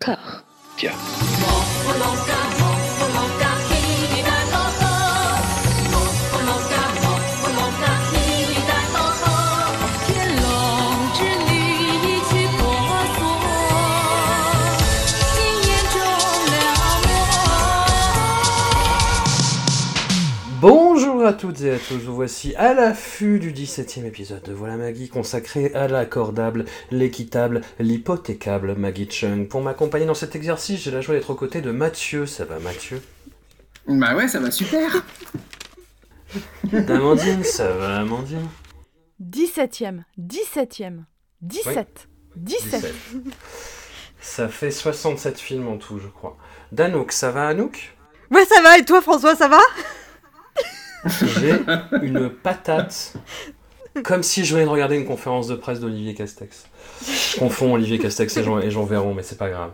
[0.00, 0.42] Car.
[0.78, 0.96] Tiens.
[21.30, 25.08] À toutes et à tous, vous voici à l'affût du 17e épisode de Voilà Maggie
[25.08, 29.46] consacré à l'accordable, l'équitable, l'hypothécable Maggie Chung.
[29.46, 32.26] Pour m'accompagner dans cet exercice, j'ai la joie d'être aux côtés de Mathieu.
[32.26, 33.00] Ça va Mathieu?
[33.86, 35.04] Bah ouais, ça va super.
[36.64, 38.48] D'Amandine, ça va Amandine?
[39.22, 41.04] 17ème, 17ème,
[41.42, 42.92] 17, 17.
[44.20, 46.36] Ça fait 67 films en tout, je crois.
[46.72, 47.96] Danouk, ça va Anouk?
[48.32, 49.60] Ouais, ça va, et toi François, ça va?
[51.06, 51.52] J'ai
[52.02, 53.14] une patate.
[54.04, 56.66] Comme si je venais de regarder une conférence de presse d'Olivier Castex.
[57.04, 59.72] Je confonds Olivier Castex et Jean, et Jean Véron, mais c'est pas grave.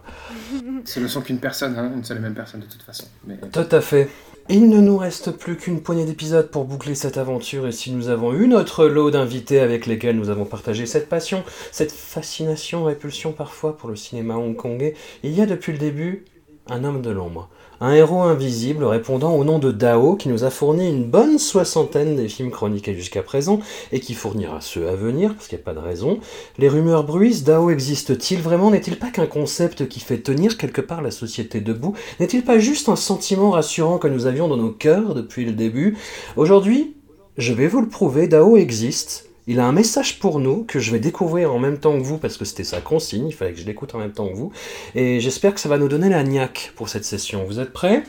[0.84, 3.04] Ce ne sont qu'une personne, hein, une seule et même personne de toute façon.
[3.26, 3.36] Mais...
[3.52, 4.08] Tout à fait.
[4.48, 8.08] Il ne nous reste plus qu'une poignée d'épisodes pour boucler cette aventure et si nous
[8.08, 13.32] avons eu notre lot d'invités avec lesquels nous avons partagé cette passion, cette fascination, répulsion
[13.32, 16.24] parfois pour le cinéma hongkongais, il y a depuis le début
[16.68, 17.50] un homme de l'ombre.
[17.78, 22.16] Un héros invisible répondant au nom de Dao qui nous a fourni une bonne soixantaine
[22.16, 23.60] des films chroniqués jusqu'à présent
[23.92, 26.18] et qui fournira ceux à venir, parce qu'il n'y a pas de raison.
[26.56, 28.70] Les rumeurs bruissent, Dao existe-t-il vraiment?
[28.70, 31.92] N'est-il pas qu'un concept qui fait tenir quelque part la société debout?
[32.18, 35.98] N'est-il pas juste un sentiment rassurant que nous avions dans nos cœurs depuis le début?
[36.36, 36.94] Aujourd'hui,
[37.36, 39.25] je vais vous le prouver, Dao existe.
[39.48, 42.18] Il a un message pour nous que je vais découvrir en même temps que vous
[42.18, 44.52] parce que c'était sa consigne, il fallait que je l'écoute en même temps que vous.
[44.96, 47.44] Et j'espère que ça va nous donner la niaque pour cette session.
[47.44, 48.02] Vous êtes prêts?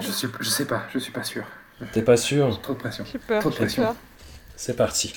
[0.00, 1.44] Je, suis, je sais pas, je suis pas sûr.
[1.92, 2.60] T'es pas sûr?
[2.60, 3.04] Trop de pression.
[3.28, 3.94] Peur, Trop de pression.
[4.56, 5.14] C'est parti.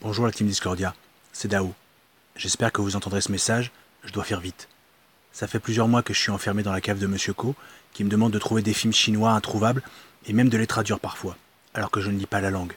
[0.00, 0.94] Bonjour la team Discordia,
[1.32, 1.72] c'est Dao.
[2.34, 3.70] J'espère que vous entendrez ce message,
[4.02, 4.68] je dois faire vite.
[5.32, 7.54] Ça fait plusieurs mois que je suis enfermé dans la cave de Monsieur Ko,
[7.92, 9.82] qui me demande de trouver des films chinois introuvables
[10.26, 11.36] et même de les traduire parfois,
[11.72, 12.72] alors que je ne lis pas la langue.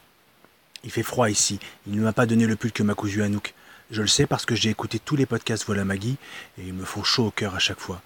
[0.84, 3.54] Il fait froid ici, il ne m'a pas donné le pull que m'a cousu Anouk.
[3.90, 6.18] Je le sais parce que j'ai écouté tous les podcasts Voilà Maggie
[6.58, 8.02] et ils me font chaud au cœur à chaque fois.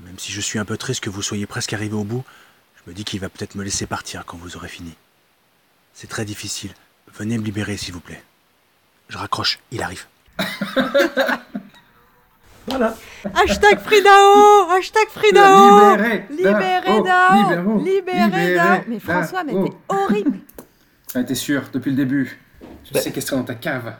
[0.00, 2.24] Même si je suis un peu triste que vous soyez presque arrivé au bout,
[2.76, 4.94] je me dis qu'il va peut-être me laisser partir quand vous aurez fini.
[5.94, 6.74] C'est très difficile.
[7.14, 8.22] Venez me libérer s'il vous plaît.
[9.08, 10.06] Je raccroche, il arrive.
[12.68, 12.96] Voilà.
[13.34, 20.38] Hashtag Fridao Hashtag Fridao Libérez Libérez Dao Dao Libérez Mais François, mais t'es horrible
[21.14, 22.38] Ah, t'es sûr, depuis le début.
[22.84, 23.00] Je Bah.
[23.00, 23.94] sais qu'est-ce qu'il y a dans ta cave.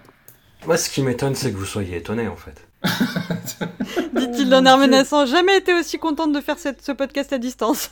[0.67, 2.66] Moi, ce qui m'étonne, c'est que vous soyez étonné en fait.
[4.13, 7.91] Dit-il d'un air menaçant, jamais été aussi contente de faire cette- ce podcast à distance.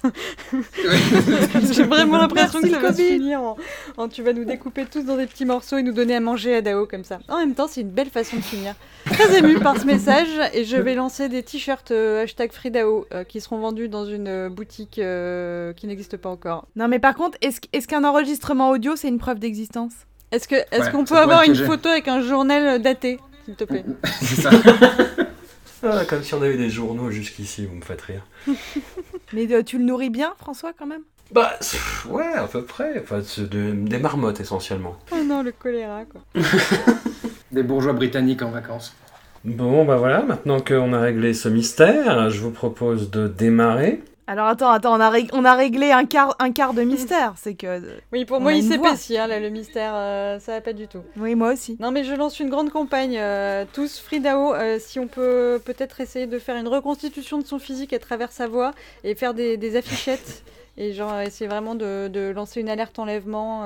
[1.72, 3.56] J'ai vraiment l'impression que ça va se finir en,
[3.96, 6.56] en tu vas nous découper tous dans des petits morceaux et nous donner à manger
[6.56, 7.18] à Dao comme ça.
[7.28, 8.74] En même temps, c'est une belle façon de finir.
[9.06, 13.24] Très émue par ce message et je vais lancer des t-shirts euh, hashtag FreeDao euh,
[13.24, 16.66] qui seront vendus dans une euh, boutique euh, qui n'existe pas encore.
[16.76, 19.92] Non, mais par contre, est-ce qu'un enregistrement audio, c'est une preuve d'existence?
[20.30, 23.84] Est-ce Ouais, qu'on peut avoir une photo avec un journal daté, s'il te plaît
[24.20, 24.50] C'est ça.
[25.82, 28.22] Ah, comme si on avait des journaux jusqu'ici, vous me faites rire.
[29.34, 31.02] Mais euh, tu le nourris bien, François, quand même?
[31.32, 32.98] Bah, pff, ouais, à peu près.
[33.02, 34.96] Enfin, c'est de- des marmottes essentiellement.
[35.12, 36.22] Oh non, le choléra quoi.
[37.52, 38.94] Des bourgeois britanniques en vacances.
[39.44, 44.02] Bon, bah voilà, maintenant qu'on a réglé ce mystère, je vous propose de démarrer.
[44.26, 47.54] Alors attends, attends, on a, on a réglé un quart, un quart de mystère, c'est
[47.54, 47.82] que...
[48.10, 50.88] Oui, pour On moi, il s'épaissit, hein, là, le mystère, euh, ça va pas du
[50.88, 51.02] tout.
[51.18, 51.76] Oui, moi aussi.
[51.78, 53.18] Non, mais je lance une grande campagne.
[53.18, 57.58] euh, tous, Fridao, euh, si on peut peut-être essayer de faire une reconstitution de son
[57.58, 58.72] physique à travers sa voix
[59.04, 60.42] et faire des, des affichettes
[60.78, 63.64] et genre essayer vraiment de, de lancer une alerte enlèvement.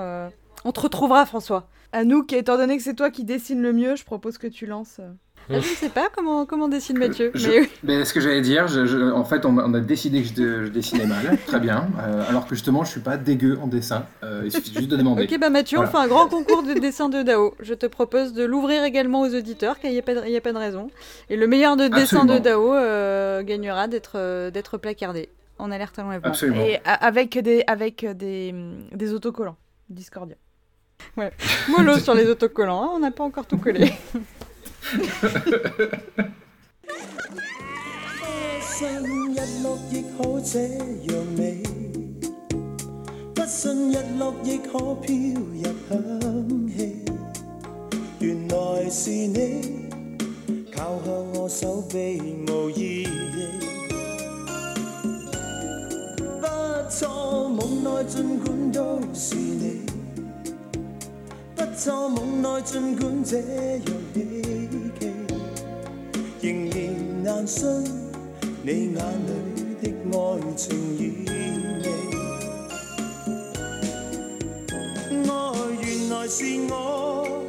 [0.65, 1.69] On te retrouvera, François.
[1.93, 5.01] Anouk, étant donné que c'est toi qui dessine le mieux, je propose que tu lances...
[5.51, 7.31] Ah, je ne sais pas comment, comment dessine Mathieu.
[7.35, 10.23] Je- Mais ce que j'allais dire, je- je- en fait, on, a- on a décidé
[10.23, 11.89] que je, de- je dessinais mal, très bien.
[12.01, 14.05] euh, alors que justement, je suis pas dégueu en dessin.
[14.23, 15.25] euh, il suffit juste de demander.
[15.25, 15.91] Ok, bah Mathieu, Voilà.
[15.91, 17.55] on fait un grand concours de dessin de Dao.
[17.61, 20.33] Je te propose de l'ouvrir également aux auditeurs, car il n'y a, pas de- il
[20.33, 20.91] y a pas de raison.
[21.31, 22.39] Et le meilleur de dessin de.
[22.39, 25.29] Dao euh, gagnera d'être euh, placardé
[25.59, 26.29] en alerte à l'enlèvement.
[26.29, 26.61] Absolument.
[26.65, 28.55] Et avec des, avec des,
[28.93, 29.57] des autocollants.
[29.89, 30.37] Discordia.
[31.69, 33.93] Mollo sur les autocollants, hein, on n'a pas encore tout collé.
[34.91, 34.95] 不
[38.65, 38.89] 信
[39.35, 41.63] 日落亦可這樣美，
[43.35, 47.05] 不信日落亦可飄入香氣。
[48.21, 49.89] 原來是你
[50.75, 52.19] 靠向我手臂
[52.49, 53.39] 無意義，
[56.41, 56.47] 不
[56.89, 59.83] 錯夢內盡管都是你，
[61.55, 63.83] 不錯夢內盡管這樣
[64.15, 64.68] 希冀。
[66.41, 66.77] 仍然
[67.25, 67.69] 眼信
[68.63, 71.33] 你眼里的愛情意味。
[75.11, 75.33] 愛
[75.83, 77.43] 原來是我，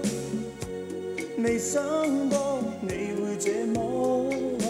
[1.37, 1.83] 未想
[2.29, 2.89] 過你
[3.21, 3.77] 會這麼
[4.59, 4.65] 愛。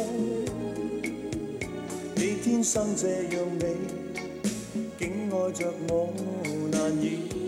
[2.15, 3.77] 你天生這樣美，
[4.99, 6.09] 竟愛着我
[6.69, 7.38] 難以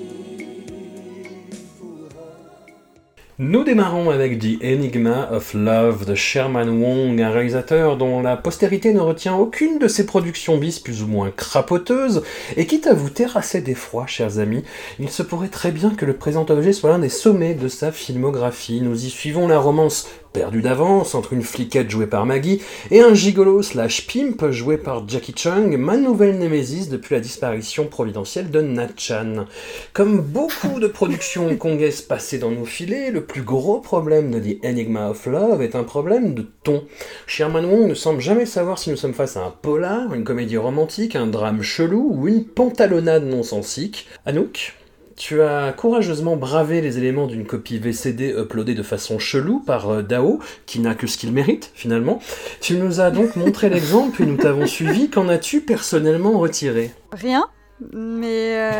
[3.43, 8.93] Nous démarrons avec The Enigma of Love de Sherman Wong, un réalisateur dont la postérité
[8.93, 12.21] ne retient aucune de ses productions bis plus ou moins crapoteuses,
[12.55, 14.63] et quitte à vous terrasser d'effroi, chers amis,
[14.99, 17.91] il se pourrait très bien que le présent objet soit l'un des sommets de sa
[17.91, 18.79] filmographie.
[18.79, 23.13] Nous y suivons la romance perdue d'avance entre une fliquette jouée par Maggie et un
[23.13, 28.61] gigolo slash pimp joué par Jackie Chung, ma nouvelle némésis depuis la disparition providentielle de
[28.61, 29.45] Nat Chan.
[29.93, 34.65] Comme beaucoup de productions hongkongaises passées dans nos filets, le plus gros problème de The
[34.65, 36.83] Enigma of Love est un problème de ton.
[37.27, 40.57] Sherman Wong ne semble jamais savoir si nous sommes face à un polar, une comédie
[40.57, 44.07] romantique, un drame chelou ou une pantalonnade non-sensique.
[44.25, 44.73] Anouk
[45.21, 50.01] tu as courageusement bravé les éléments d'une copie VCD uploadée de façon chelou par euh,
[50.01, 52.19] Dao, qui n'a que ce qu'il mérite finalement.
[52.59, 55.11] Tu nous as donc montré l'exemple et nous t'avons suivi.
[55.11, 56.89] Qu'en as-tu personnellement retiré?
[57.11, 57.45] Rien.
[57.93, 58.71] Mais euh,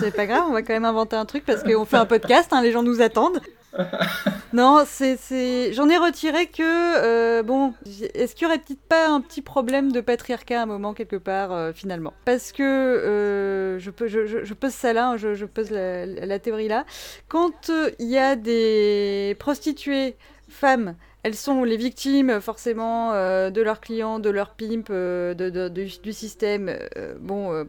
[0.00, 2.48] c'est pas grave, on va quand même inventer un truc parce qu'on fait un podcast,
[2.50, 3.38] hein, les gens nous attendent.
[4.54, 7.74] Non, c'est, j'en ai retiré que, euh, bon,
[8.14, 11.16] est-ce qu'il y aurait peut-être pas un petit problème de patriarcat à un moment quelque
[11.16, 12.12] part, euh, finalement?
[12.24, 13.90] Parce que, euh, je,
[14.44, 16.84] je, pose ça là, hein, je, pose la, théorie là.
[17.26, 17.68] Quand
[17.98, 20.14] il y a des prostituées
[20.48, 20.94] femmes,
[21.24, 26.78] elles sont les victimes forcément de leurs clients, de leurs pimps, de, du, système.
[27.18, 27.66] bon,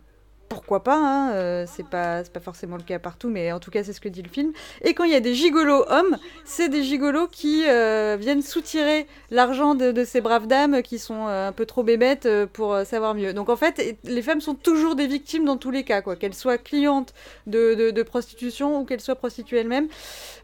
[0.55, 3.83] pourquoi pas, hein, euh, c'est pas, pas forcément le cas partout, mais en tout cas
[3.83, 4.53] c'est ce que dit le film.
[4.83, 9.05] Et quand il y a des gigolos hommes, c'est des gigolos qui euh, viennent soutirer
[9.31, 13.33] l'argent de, ces braves dames qui sont euh, un peu trop bébêtes pour savoir mieux.
[13.33, 16.33] Donc en fait, les femmes sont toujours des victimes dans tous les cas, quoi, qu'elles
[16.33, 17.13] soient clientes
[17.47, 19.89] de, prostitution ou qu'elles soient prostituées elles-mêmes.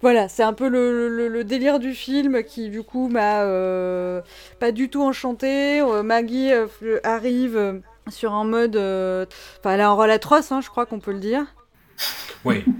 [0.01, 3.45] Voilà, c'est un peu le, délire du film qui du coup m'a
[4.59, 5.81] pas du tout enchanté.
[6.03, 6.51] Maggie
[7.03, 9.25] arrive sur un mode, euh,
[9.59, 11.45] enfin elle a un rôle atroce, hein, je crois qu'on peut le dire.
[12.45, 12.63] Oui.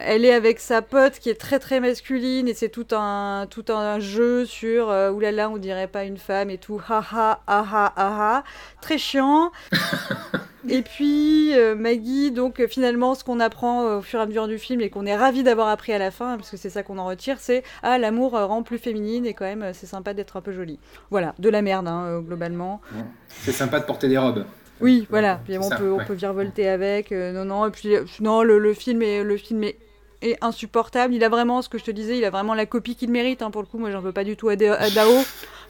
[0.00, 3.64] Elle est avec sa pote qui est très très masculine et c'est tout un tout
[3.68, 8.44] un jeu sur euh, oulala on dirait pas une femme et tout haha aha aha
[8.80, 9.50] très chiant.
[10.68, 14.58] et puis euh, Maggie donc finalement ce qu'on apprend au fur et à mesure du
[14.58, 16.98] film et qu'on est ravi d'avoir appris à la fin parce que c'est ça qu'on
[16.98, 20.42] en retire c'est ah l'amour rend plus féminine et quand même c'est sympa d'être un
[20.42, 20.78] peu jolie.
[21.10, 22.80] Voilà de la merde hein, globalement.
[23.28, 24.44] C'est sympa de porter des robes.
[24.80, 25.40] Oui, voilà.
[25.44, 26.04] Puis on ça, peut, on ouais.
[26.04, 27.12] peut virevolter avec.
[27.12, 27.66] euh, non, non.
[27.66, 29.76] Et puis euh, non, le, le film est le film est,
[30.22, 31.14] est insupportable.
[31.14, 32.16] Il a vraiment ce que je te disais.
[32.18, 33.42] Il a vraiment la copie qu'il mérite.
[33.42, 35.10] hein, pour le coup, moi, j'en veux pas du tout à, Da- à Dao.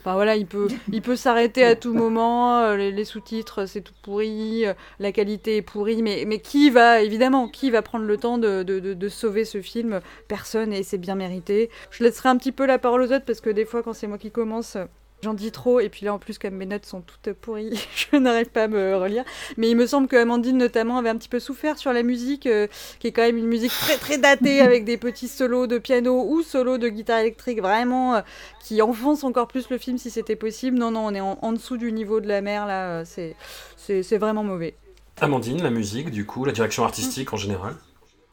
[0.01, 2.59] Enfin voilà, il peut, il peut s'arrêter à tout moment.
[2.61, 4.63] euh, Les, les sous-titres, c'est tout pourri.
[4.99, 6.01] La qualité est pourrie.
[6.01, 9.43] Mais, mais qui va, évidemment, qui va prendre le temps de, de, de- de sauver
[9.43, 9.99] ce film?
[10.27, 10.71] Personne.
[10.71, 11.69] Et c'est bien mérité.
[11.91, 14.07] Je laisserai un petit peu la parole aux autres parce que des fois, quand c'est
[14.07, 14.77] moi qui commence.
[15.21, 17.77] J'en dis trop, et puis là en plus, comme mes notes sont toutes pourries,
[18.11, 19.25] je n'arrive pas à me relire.
[19.57, 22.45] Mais il me semble que Amandine notamment avait un petit peu souffert sur la musique,
[22.45, 22.67] euh,
[22.99, 26.25] qui est quand même une musique très très datée avec des petits solos de piano
[26.25, 28.21] ou solos de guitare électrique vraiment euh,
[28.63, 30.77] qui enfoncent encore plus le film si c'était possible.
[30.77, 33.35] Non, non, on est en, en dessous du niveau de la mer là, euh, c'est
[33.75, 34.75] c'est c'est vraiment mauvais.
[35.19, 37.75] Amandine, la musique, du coup, la direction artistique en général?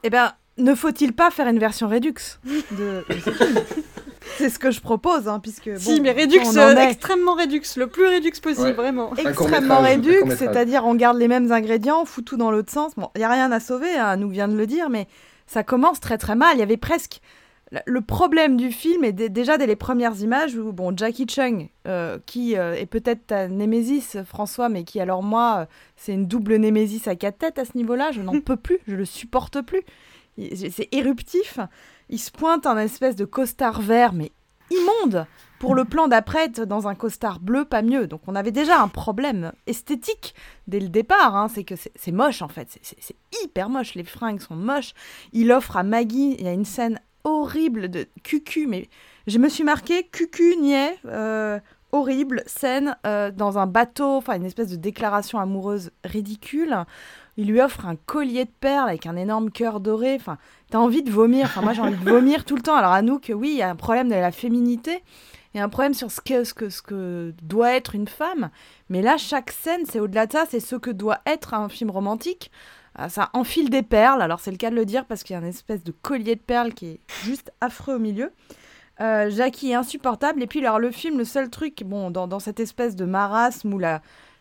[0.05, 2.15] Eh ben, ne faut-il pas faire une version Redux
[2.45, 3.61] de, de ce film?
[4.39, 5.71] C'est ce que je propose, hein, puisque.
[5.79, 8.73] si, bon, mais Redux, on en euh, est extrêmement Redux, le plus Redux possible, Ouais.
[8.73, 9.15] vraiment.
[9.17, 10.37] Extrêmement court-métrage.
[10.39, 12.93] c'est-à-dire on garde les mêmes ingrédients, on fout tout dans l'autre sens.
[12.97, 15.07] Bon, il n'y a rien à sauver, hein, nous vient de le dire, mais
[15.47, 16.57] ça commence très très mal.
[16.57, 17.21] Il y avait presque.
[17.85, 21.69] le- problème du film est dé- déjà dès les premières images où bon Jackie Chung,
[21.89, 25.67] euh, qui euh, est peut-être ta némésis François, mais qui alors moi
[25.97, 28.95] c'est une double némésis à quatre têtes à ce niveau-là, je n'en peux plus, je
[28.95, 29.83] le supporte plus.
[30.55, 31.59] C'est éruptif.
[32.09, 34.33] Il se pointe un espèce de costard vert, mais
[34.71, 35.27] immonde.
[35.59, 38.07] Pour le plan d'après, dans un costard bleu, pas mieux.
[38.07, 40.35] Donc on avait déjà un problème esthétique
[40.67, 41.35] dès le départ.
[41.35, 41.49] hein.
[41.49, 42.79] C'est que c'est moche en fait.
[42.83, 43.95] C'est hyper moche.
[43.95, 44.93] Les fringues sont moches.
[45.33, 48.89] Il offre à Maggie, il y a une scène horrible de cucu, mais
[49.27, 50.99] je me suis marqué cucu niais.
[51.07, 51.59] euh,
[51.93, 56.77] horrible scène euh, dans un bateau, enfin une espèce de déclaration amoureuse ridicule.
[57.37, 60.15] Il lui offre un collier de perles avec un énorme cœur doré.
[60.15, 60.39] Enfin,
[60.71, 61.47] t'as envie de vomir.
[61.47, 62.77] Enfin, moi, j'ai envie de vomir tout le temps.
[62.77, 65.03] Alors, Anouk, oui, il y a un problème de la féminité.
[65.53, 68.09] Il y a un problème sur ce que, ce, que, ce que doit être une
[68.09, 68.51] femme.
[68.89, 70.45] Mais là, chaque scène, c'est au-delà de ça.
[70.49, 72.51] C'est ce que doit être un film romantique.
[72.95, 74.23] Ah, ça enfile des perles.
[74.23, 76.37] Alors, c'est le cas de le dire parce qu'il y a une espèce de collier
[76.37, 78.33] de perles qui est juste affreux au milieu.
[79.03, 80.43] Euh, Jackie est insupportable.
[80.43, 83.75] Et puis, alors, le film, le seul truc, bon, dans, dans cette espèce de marasme
[83.75, 84.01] où la,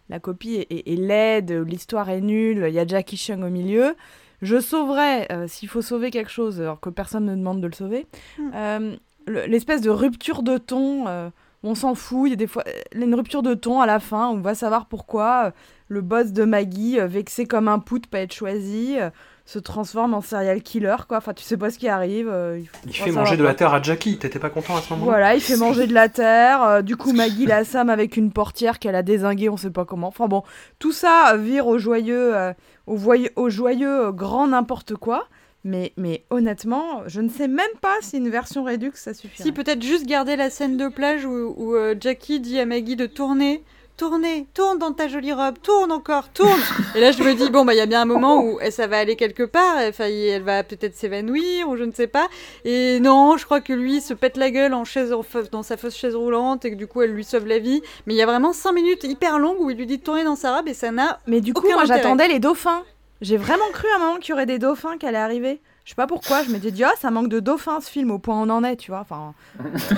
[0.09, 3.49] la copie est, est- est laide, l'histoire est nulle, il y a Jackie Chung au
[3.49, 3.95] milieu.
[4.41, 7.73] Je sauverais, euh, s'il faut sauver quelque chose, alors que personne ne demande de le
[7.73, 8.05] sauver,
[8.37, 8.51] Hmm.
[8.53, 8.95] euh,
[9.27, 11.07] le- l'espèce de rupture de ton.
[11.07, 11.29] euh,
[11.63, 14.27] on s'en fout, il y a des fois une rupture de ton à la fin,
[14.29, 15.51] on va savoir pourquoi
[15.87, 19.09] le boss de Maggie, euh, vexé comme un pou de pas être choisi, euh,
[19.47, 21.17] se transforme en serial killer, quoi.
[21.17, 22.27] Enfin, tu sais pas ce qui arrive.
[22.27, 24.17] euh, il faut- Il faut fait manger de la terre à Jackie.
[24.17, 25.11] T'étais pas content à ce moment-là?
[25.11, 26.63] Voilà, il fait manger de la terre.
[26.63, 29.85] euh, du coup, Maggie la Sam avec une portière qu'elle a désinguée, on sait pas
[29.85, 30.07] comment.
[30.07, 30.41] Enfin bon,
[30.79, 32.53] tout ça vire au joyeux, euh,
[32.87, 35.27] au, joyeux euh, grand n'importe quoi.
[35.63, 39.41] Mais, mais honnêtement, je ne sais même pas si une version Redux ça suffit.
[39.43, 42.95] Si, peut-être juste garder la scène de plage où, où, euh, Jackie dit à Maggie
[42.95, 43.63] de tourner.
[43.97, 46.59] Tourner, tourne dans ta jolie robe, tourne encore, tourne.
[46.95, 48.69] Et là, je me dis, bon, bah, il y a bien un moment où eh,
[48.69, 52.27] ça va aller quelque part, enfin, elle va peut-être s'évanouir, ou je ne sais pas.
[52.65, 55.63] Et non, je crois que lui se pète la gueule en chaise, en fa- dans
[55.63, 57.81] sa fausse chaise roulante, et que du coup, elle lui sauve la vie.
[58.05, 60.25] Mais il y a vraiment 5 minutes hyper longues où il lui dit de tourner
[60.25, 61.19] dans sa robe, et ça n'a.
[61.25, 62.83] Mais du coup, Aucun moi j'attendais les dauphins.
[63.21, 65.61] J'ai vraiment cru à un moment qu'il y aurait des dauphins qui allaient arriver.
[65.85, 68.19] Je sais pas pourquoi, je m'étais dit, ah, ça manque de dauphins ce film, au
[68.19, 68.99] point où on en est, tu vois.
[69.01, 69.33] Enfin,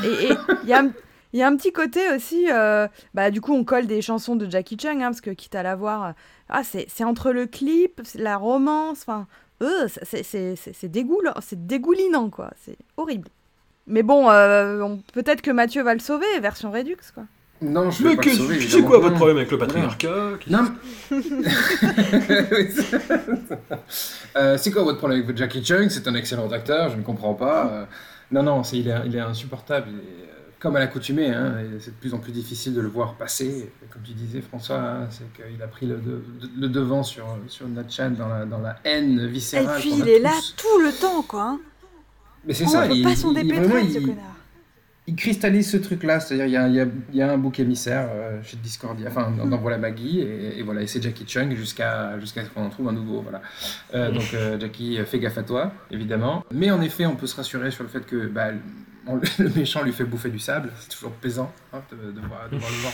[0.04, 0.30] et
[0.64, 0.84] il y a,
[1.34, 4.36] il y a un petit côté aussi, euh, bah, du coup, on colle des chansons
[4.36, 6.12] de Jackie Chung, hein, parce que quitte à la voir, euh,
[6.50, 9.28] ah, c'est c'est entre le clip, la romance, enfin,
[9.62, 12.52] euh, c'est- c'est c'est- c'est dégoûtant, c'est dégoulinant, quoi.
[12.64, 13.28] C'est horrible.
[13.88, 17.24] Mais bon, euh, peut-être que Mathieu va le sauver, version Redux, quoi.
[17.62, 19.16] Non, je vais Mais pas que- le sauver, c'est quoi votre Non.
[19.18, 20.30] problème avec le patriarcat?
[20.48, 20.66] Non.
[22.70, 22.98] C'est-
[24.36, 27.68] Euh, quoi votre problème avec Jackie Chung C'est un excellent acteur, je ne comprends pas.
[27.72, 27.86] Euh,
[28.32, 29.88] non, non, c'est, il, est, il est insupportable.
[29.90, 32.82] il est, euh, comme à l'accoutumée, hein, et c'est de plus en plus difficile de
[32.82, 33.70] le voir passer.
[33.84, 36.24] Et Comme tu disais, François, hein, c'est qu'il a pris le, de-
[36.60, 39.80] le devant sur, sur notre chaîne dans la, dans la haine Et viscérale.
[39.80, 41.44] puis qu'on a il est là tout le temps, quoi.
[41.44, 41.60] hein.
[42.46, 44.24] Mais c'est ça, il, pas s'en il- vraiment, ce il- connard.
[45.06, 47.38] il cristallise ce truc-là, c'est-à-dire il y a, il y a- il y a un
[47.38, 51.02] bouc émissaire euh, chez Discordia, enfin dans, dans Voilà Maggie, et, et voilà, et c'est
[51.04, 53.42] Jackie Chung jusqu'à jusqu'à ce qu'on en trouve un nouveau, voilà.
[53.94, 56.44] Euh, donc euh, Jackie, euh, fais gaffe à toi, évidemment.
[56.52, 58.48] Mais en effet, on peut se rassurer sur le fait que bah,
[59.40, 62.94] le méchant lui fait bouffer du sable, c'est toujours plaisant hein, de, voir, le voir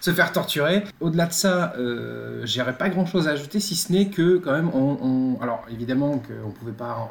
[0.00, 0.84] se, faire torturer.
[1.00, 4.70] Au-delà de ça, euh, j'aurais pas grand-chose à ajouter, si ce n'est que quand même,
[4.74, 7.10] on, alors évidemment qu'on pouvait pas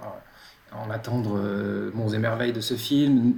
[0.74, 3.34] en, en attendre euh, monts et merveilles de ce film,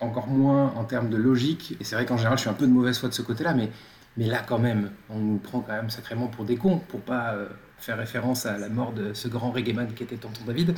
[0.00, 1.76] encore moins en termes de logique.
[1.80, 3.54] Et c'est vrai qu'en général, je suis un peu de mauvaise foi de ce côté-là,
[3.54, 3.70] mais,
[4.16, 7.32] mais là, quand même, on nous prend quand même sacrément pour des cons, pour pas
[7.32, 7.48] euh,
[7.78, 10.74] faire référence à la mort de ce grand reggaeman qui était Tonton David.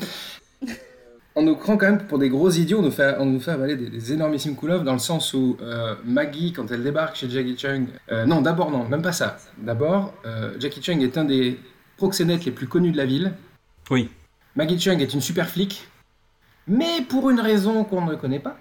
[1.38, 3.50] On nous prend quand même pour des gros idiots, on nous fait, on nous fait
[3.50, 7.28] avaler des, des énormissimes couleuvres dans le sens où euh, Maggie, quand elle débarque chez
[7.28, 9.36] Jackie Chung, euh, non, d'abord, non, même pas ça.
[9.58, 11.60] D'abord, euh, Jackie Chung est un des
[11.98, 13.34] proxénètes les plus connus de la ville.
[13.90, 14.08] Oui.
[14.54, 15.86] Maggie Chung est une super flic,
[16.66, 18.56] mais pour une raison qu'on ne connaît pas,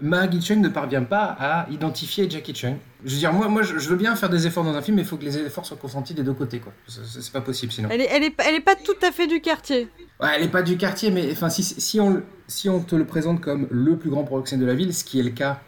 [0.00, 2.76] Maggie Chung ne parvient pas à identifier Jackie Chung.
[3.04, 4.96] Je veux dire, moi, moi je je veux bien faire des efforts dans un film,
[4.96, 6.60] mais il faut que les efforts soient consentis des deux côtés.
[6.60, 6.72] quoi.
[6.86, 7.88] C'est- pas possible sinon.
[7.90, 9.88] Elle est, elle, est, elle est pas tout à fait du quartier.
[10.20, 13.04] Ouais, elle n'est pas du quartier, mais enfin, si, si, on, si on te le
[13.04, 15.60] présente comme le plus grand proxénète de la ville, ce qui est le cas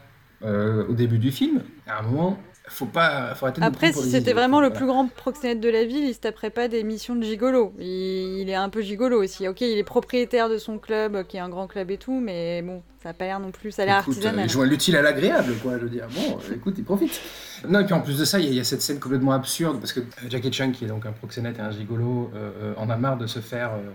[0.45, 2.39] euh, au début du film, à un moment,
[2.73, 4.79] faut pas, faut arrêter de nous Après, si c'était vraiment le voilà.
[4.79, 7.73] plus grand proxénète de la ville, il se taperait pas des missions de gigolo.
[7.79, 9.47] Il, il est un peu gigolo aussi.
[9.49, 12.63] Ok, il est propriétaire de son club, qui est un grand club et tout, mais
[12.63, 13.71] bon, ça a pas l'air non plus.
[13.73, 14.47] Ça a l'air Écoute, euh, artisanal.
[14.47, 15.73] il joint l'utile à l'agréable, quoi.
[15.79, 17.21] Je veux dire, bon, écoute, il profite.
[17.69, 18.99] Non, et puis en plus de ça, il y, a- il y a cette scène
[19.01, 22.31] complètement absurde parce que euh, Jackie Chan, qui est donc un proxénète et un gigolo,
[22.35, 23.91] euh, euh, en a marre de se faire euh,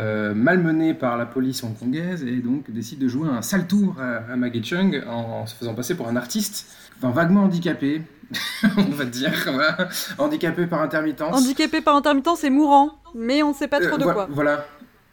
[0.00, 4.32] euh, malmener par la police hongkongaise et donc décide de jouer un sale tour à,
[4.32, 6.66] à Maggie Chung en, en se faisant passer pour un artiste,
[6.98, 8.02] enfin vaguement handicapé,
[8.78, 9.88] on va dire, voilà.
[10.18, 11.36] handicapé par intermittence.
[11.36, 14.28] Handicapé par intermittence et mourant, mais on sait pas Euh, trop de voi- quoi.
[14.30, 14.66] Voilà,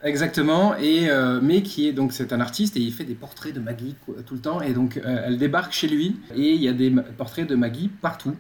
[0.04, 0.76] exactement.
[0.78, 3.60] Et euh, mais qui est donc c'est un artiste et il fait des portraits de
[3.60, 4.62] Maggie tout le temps.
[4.62, 7.90] Et donc euh, elle débarque chez lui et il y a des portraits de Maggie
[8.02, 8.36] partout.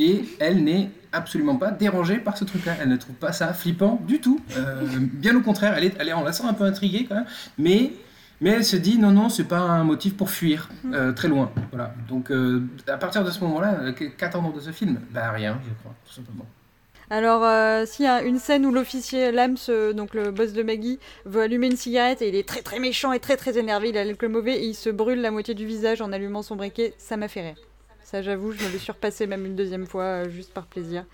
[0.00, 2.72] Et elle n'est absolument pas dérangée par ce truc-là.
[2.80, 4.40] Elle ne trouve pas ça flippant du tout.
[4.56, 7.16] Euh, bien au contraire, elle est, elle est, on la sent un peu intriguée quand
[7.16, 7.26] même.
[7.58, 7.92] Mais
[8.40, 11.52] mais elle se dit non non c'est pas un motif pour fuir euh, très loin.
[11.70, 11.94] Voilà.
[12.08, 14.98] Donc euh, à partir de ce moment-là, qu'attendons de ce film?
[15.10, 16.46] Bah rien, je crois, tout simplement.
[17.12, 20.62] Alors, euh, s'il y a une scène où l'officier Lams, euh, donc le boss de
[20.62, 23.88] Maggie, veut allumer une cigarette et il est très très méchant et très très énervé,
[23.88, 26.54] il a l'alcool mauvais et il se brûle la moitié du visage en allumant son
[26.54, 27.56] briquet, ça m'a fait rire.
[28.02, 31.04] Ça, j'avoue, je me l'ai surpassé même une deuxième fois, euh, juste par plaisir.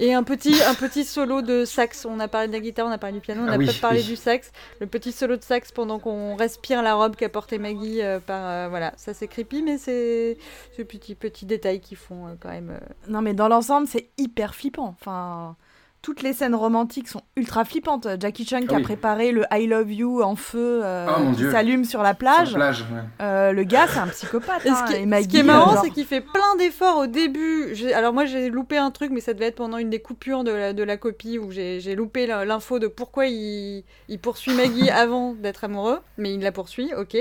[0.00, 2.04] Et un petit, un petit solo de sax.
[2.04, 3.66] On a parlé de la guitare, on a parlé du piano, on Ah a oui,
[3.66, 4.06] pas parlé oui.
[4.06, 4.50] du sax.
[4.80, 8.02] Le petit solo de sax pendant qu'on respire la robe qu'a portée Maggie.
[8.02, 10.36] euh, par, euh, voilà, ça c'est creepy, mais c'est
[10.76, 12.70] ce petit petit détail qui font euh, quand même.
[12.70, 14.96] euh, Non, mais dans l'ensemble, c'est hyper flippant.
[15.00, 15.56] Enfin,
[16.04, 18.06] toutes les scènes romantiques sont ultra flippantes.
[18.20, 18.82] Jackie Chan qui Ah a oui.
[18.82, 22.18] préparé le I love you en feu euh, Oh, mon qui s'allume sur la Sur
[22.18, 22.52] plage.
[22.52, 23.00] la plage, ouais.
[23.22, 24.60] Euh, le gars, c'est un psychopathe.
[24.66, 26.20] Et hein, ce, qui, et ce Maggie, qui est marrant, euh, genre- c'est qu'il fait
[26.20, 27.70] plein d'efforts au début.
[27.72, 30.44] J'ai- Alors moi, j'ai loupé un truc, mais ça devait être pendant une des coupures
[30.44, 34.52] de la, de la copie où j'ai j'ai loupé l'info de pourquoi il, il poursuit
[34.52, 37.16] Maggie avant d'être amoureux, mais il la poursuit, ok,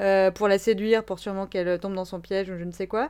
[0.00, 2.88] euh, pour la séduire, pour sûrement qu'elle tombe dans son piège ou je ne sais
[2.88, 3.08] quoi.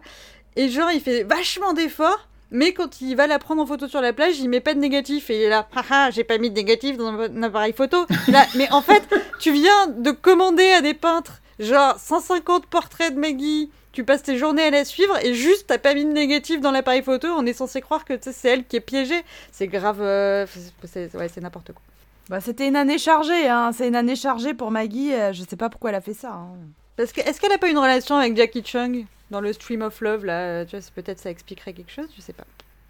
[0.56, 2.28] Et genre, il fait vachement d'efforts.
[2.50, 4.78] Mais quand il va la prendre en photo sur la plage, il met pas de
[4.78, 8.06] négatif et il est là, haha, j'ai pas mis de négatif dans un appareil photo.
[8.28, 9.02] Là, mais en fait,
[9.40, 14.36] tu viens de commander à des peintres genre 150 portraits de Maggie, tu passes tes
[14.36, 17.46] journées à la suivre et juste t'as pas mis de négatif dans l'appareil photo, on
[17.46, 19.22] est censé croire que c'est elle qui est piégée.
[19.52, 20.46] C'est grave, euh,
[20.84, 21.82] c'est ouais, c'est n'importe quoi.
[22.28, 23.70] Bah, c'était une année chargée, hein.
[23.72, 25.14] c'est une année chargée pour Maggie.
[25.14, 26.32] euh, je sais pas pourquoi elle a fait ça.
[26.32, 26.48] hein.
[26.96, 29.06] Parce que est-ce qu'elle a pas une relation avec Jackie Chung?
[29.30, 32.32] Dans le Stream of Love là Tu vois, peut-être ça expliquerait quelque chose, je sais
[32.32, 32.44] pas.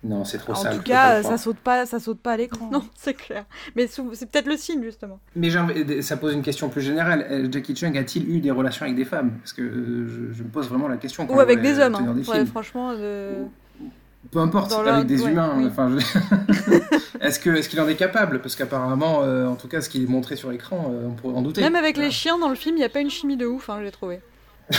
[0.05, 0.73] Non, c'est trop En sale.
[0.73, 2.69] tout faut cas, ça saute pas, ça saute pas à l'écran.
[2.71, 3.45] Non, c'est clair.
[3.75, 5.19] Mais c'est peut-être le signe justement.
[5.35, 5.51] Mais
[6.03, 7.27] ça pose une question plus générale.
[7.31, 9.33] Euh, Jackie Chung a-t-il eu des relations avec des femmes?
[9.43, 11.27] Parce que euh, je, je me pose vraiment la question.
[11.29, 11.95] Ou avec des hommes.
[11.97, 12.15] hein.
[12.15, 12.93] des Ouais, franchement.
[14.33, 15.55] Peu importe, Dans avec des ouais, humains.
[15.57, 15.67] oui.
[15.67, 18.41] Enfin, je- est-ce que est-ce qu'il en est capable?
[18.41, 21.35] Parce qu'apparemment, euh, en tout cas, ce qu'il est montré sur l'écran, euh, on pourrait
[21.37, 21.61] en douter.
[21.63, 23.71] Même avec les chiens dans le film, il n'y a pas une chimie de ouf,
[23.71, 24.21] hein, j'ai trouvé.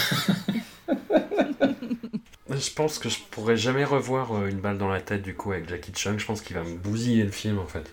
[2.50, 5.52] Je pense que je pourrais jamais revoir euh, une balle dans la tête du coup
[5.52, 6.18] avec Jackie Chung.
[6.18, 7.90] Je pense qu'il va me bousiller le film en fait.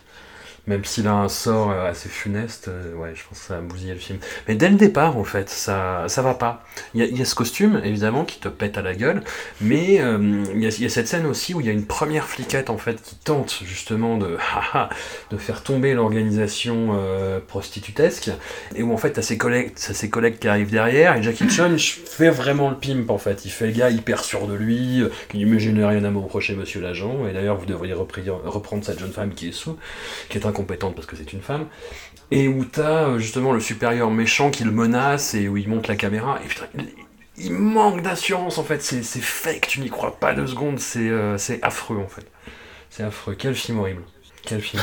[0.66, 3.61] Même s'il a un sort euh, assez funeste, euh, ouais, je pense que ça va
[3.61, 4.18] me bousiller le film.
[4.49, 6.64] Mais dès le départ, en fait, ça, ça va pas.
[6.94, 9.23] Il y, a, a ce costume, évidemment, qui te pète à la gueule,
[9.61, 12.26] mais euh, il y, a, a cette scène aussi où il y a une première
[12.26, 14.38] fliquette, en fait, qui tente justement de,
[15.30, 18.30] de faire tomber l'organisation euh, prostitutesque,
[18.75, 21.76] et où en fait, t'as ses t'as ses collègues qui arrivent derrière, et Jackie Chan
[21.78, 23.44] fait vraiment le pimp, en fait.
[23.44, 26.11] Il fait le gars hyper sûr de lui, qui dit, mais je n'ai rien à
[26.11, 29.76] me reprocher, monsieur l'agent, et d'ailleurs, vous devriez reprendre cette jeune femme qui est sous,
[30.30, 31.67] qui est incompétente parce que c'est une femme,
[32.31, 35.89] et où t'as euh, justement le supérieur méchant qui le menace et où il monte
[35.89, 36.67] la caméra, et putain,
[37.37, 41.37] il, manque d'assurance en fait, c'est fake, tu n'y crois pas deux secondes, c'est euh,
[41.39, 42.27] c'est affreux en fait.
[42.91, 44.03] C'est affreux, quel film horrible.
[44.47, 44.83] Quel film.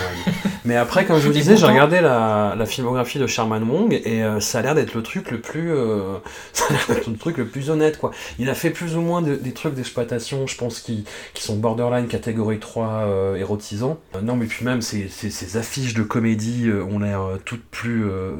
[0.65, 4.23] Mais après, comme je vous disais, j'ai regardé la, la filmographie de Sherman Wong et
[4.23, 6.17] euh, ça a l'air d'être le truc le plus, euh,
[6.53, 8.11] ça a l'air d'être le truc le plus honnête quoi.
[8.39, 11.57] Il a fait plus ou moins de- des trucs d'exploitation, je pense, qui, qui sont
[11.57, 13.99] borderline catégorie 3 euh, érotisants.
[14.15, 17.41] Euh, non, mais puis même ces, ces, ces affiches de comédie euh, ont l'air euh,
[17.45, 18.31] toutes plus euh,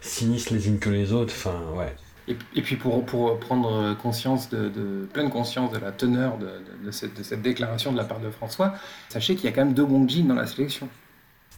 [0.00, 1.34] sinistres les unes que les autres.
[1.36, 1.94] Enfin, ouais.
[2.28, 6.46] Et, et puis pour, pour prendre conscience de, de- pleine conscience de la teneur de,
[6.46, 8.74] de- de cette, de cette déclaration de la part de François,
[9.08, 10.88] sachez qu'il y a quand même deux Wong Jin dans la sélection.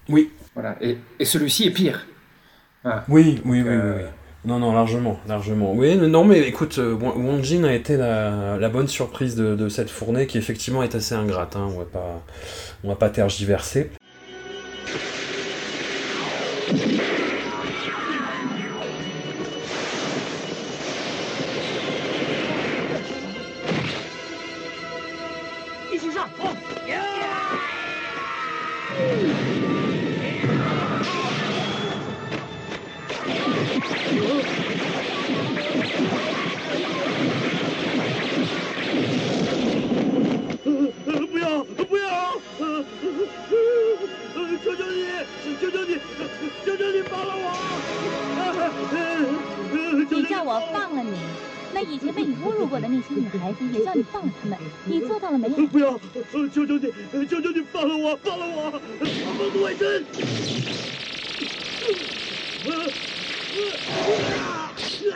[0.09, 0.31] Oui.
[0.55, 0.77] Voilà.
[0.81, 2.07] Et, et celui-ci est pire.
[2.83, 3.05] Voilà.
[3.09, 4.09] Oui, oui, Donc, oui, euh, oui, oui.
[4.47, 5.73] Non, non, largement, largement.
[5.73, 9.55] Oui, non, mais écoute, euh, Wong Wong Jin a été la, la bonne surprise de,
[9.55, 11.57] de cette fournée qui effectivement est assez ingrate.
[11.57, 12.23] Hein, on va pas,
[12.85, 13.91] on va pas tergiverser.
[50.45, 51.11] 我放了你，
[51.73, 55.57] 那以前被你侮辱过的那些女孩子也叫你放了她们， 你做到了没有？
[55.69, 55.99] 不要！
[56.33, 58.71] 呃求求你，呃求求你放了我，放了我！
[59.39, 60.05] 放自卫生！
[62.65, 62.71] 看
[65.11, 65.15] 了那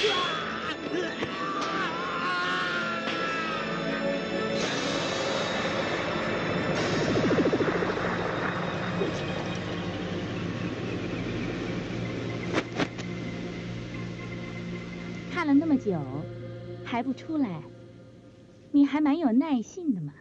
[0.00, 0.37] 么
[15.87, 15.91] 久，
[16.83, 17.47] 还不出来，
[18.71, 20.13] 你还蛮有耐性的嘛。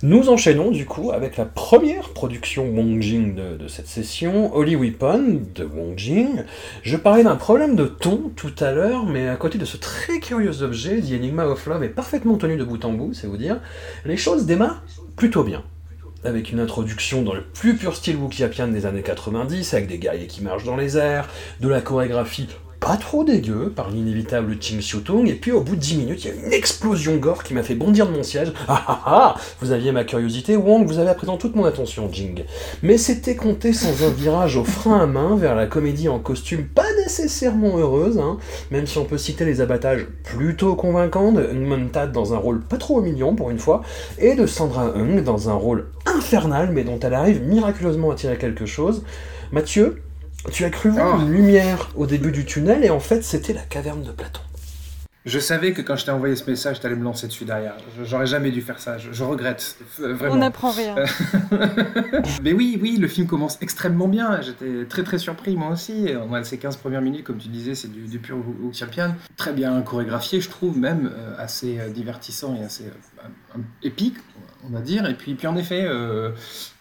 [0.00, 4.76] Nous enchaînons du coup avec la première production Wong Jing de, de cette session, Holy
[4.76, 6.44] Weapon de Wong Jing.
[6.82, 10.20] Je parlais d'un problème de ton tout à l'heure, mais à côté de ce très
[10.20, 13.36] curieux objet, The Enigma of Love est parfaitement tenu de bout en bout, c'est vous
[13.36, 13.60] dire.
[14.04, 14.84] Les choses démarrent
[15.16, 15.64] plutôt bien.
[16.22, 20.28] Avec une introduction dans le plus pur style wukiapian des années 90, avec des guerriers
[20.28, 21.28] qui marchent dans les airs,
[21.60, 22.48] de la chorégraphie
[22.83, 26.27] pas trop dégueu par l'inévitable Ching Xiu-Tung, et puis au bout de 10 minutes, il
[26.27, 28.51] y a une explosion gore qui m'a fait bondir de mon siège.
[28.67, 32.09] Ah ah ah Vous aviez ma curiosité, Wong, vous avez à présent toute mon attention,
[32.11, 32.43] Jing.
[32.81, 36.65] Mais c'était compté sans un virage au frein à main vers la comédie en costume
[36.65, 38.37] pas nécessairement heureuse, hein,
[38.71, 42.77] même si on peut citer les abattages plutôt convaincants de Montad dans un rôle pas
[42.77, 43.83] trop million pour une fois,
[44.17, 48.37] et de Sandra Hung dans un rôle infernal mais dont elle arrive miraculeusement à tirer
[48.37, 49.03] quelque chose.
[49.51, 50.01] Mathieu,
[50.51, 51.21] tu as cru voir Oh.
[51.21, 54.41] une lumière au début du tunnel et en fait c'était la caverne de Platon.
[55.25, 57.77] Je savais que quand je t'ai envoyé ce message, t'allais me lancer dessus derrière.
[58.03, 58.97] J'aurais jamais dû faire ça.
[58.97, 59.77] Je, je regrette.
[60.01, 60.33] euh, Vraiment.
[60.33, 60.95] On n'apprend rien.
[62.43, 64.41] Mais oui, oui, le film commence extrêmement bien.
[64.41, 66.07] J'étais très très surpris moi aussi.
[66.29, 68.35] On a ces 15 premières minutes, comme tu disais, c'est du, du pur
[68.73, 69.15] Champion.
[69.37, 74.17] Très bien chorégraphié, je trouve, même euh, assez euh, divertissant et assez euh, épique,
[74.65, 75.05] on va dire.
[75.05, 76.31] Et puis, puis en effet, euh,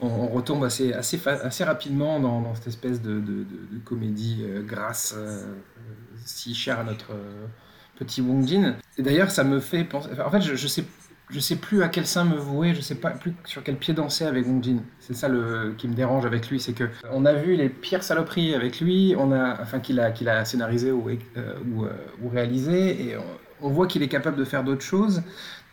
[0.00, 3.46] on, retombe assez, assez, rapidement dans, cette espèce de,
[3.84, 5.54] comédie euh, grasse euh,
[6.24, 7.12] si chère à notre
[7.96, 8.76] petit Wong Jin.
[8.98, 10.08] Et d'ailleurs, ça me fait penser.
[10.24, 10.84] en fait, je, je sais
[11.32, 13.94] je sais plus à quel sein me vouer, je sais pas plus sur quel pied
[13.94, 14.82] danser avec Wong Jin.
[15.00, 15.28] C'est ça
[15.78, 19.16] qui me dérange avec lui, c'est que on a vu les pires saloperies avec lui,
[19.16, 21.54] enfin qu'il a, qu'il a scénarisé ou, euh,
[22.22, 23.16] ou, réalisé, et
[23.62, 25.22] on voit qu'il est capable de faire d'autres choses,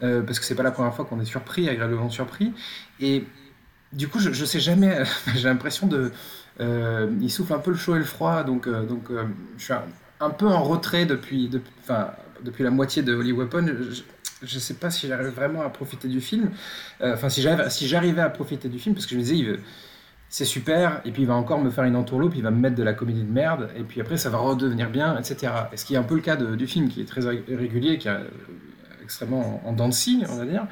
[0.01, 2.53] euh, parce que c'est pas la première fois qu'on est surpris, agréablement surpris.
[2.99, 3.23] Et
[3.93, 5.03] du coup, je, je sais jamais,
[5.35, 6.11] j'ai l'impression de,
[6.59, 9.09] euh, il souffle un peu le chaud et le froid, donc, euh, donc
[9.57, 9.73] je suis
[10.19, 13.65] un, peu en retrait depuis, depuis, la moitié de Holy Weapon.
[13.67, 14.01] Je,
[14.41, 16.49] je sais pas si j'arrive vraiment à profiter du film.
[17.01, 19.59] Enfin, si j'arrivais à profiter du film, parce que je me disais, il
[20.29, 22.75] c'est super, et puis il va encore me faire une entourloupe, il va me mettre
[22.75, 25.51] de la comédie de merde, et puis après ça va redevenir bien, etc.
[25.73, 27.43] Et ce qui est un peu le cas de- du film, qui est très ré-
[27.49, 28.23] régulier, qui est euh,
[29.03, 30.67] extrêmement en, en dents de scie, on va dire.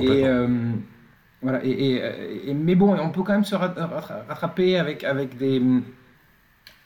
[0.00, 0.48] Et, euh,
[1.42, 5.04] voilà, et, et- et- mais bon, on peut quand même se rat- rattra- rattraper avec,
[5.04, 5.60] avec des,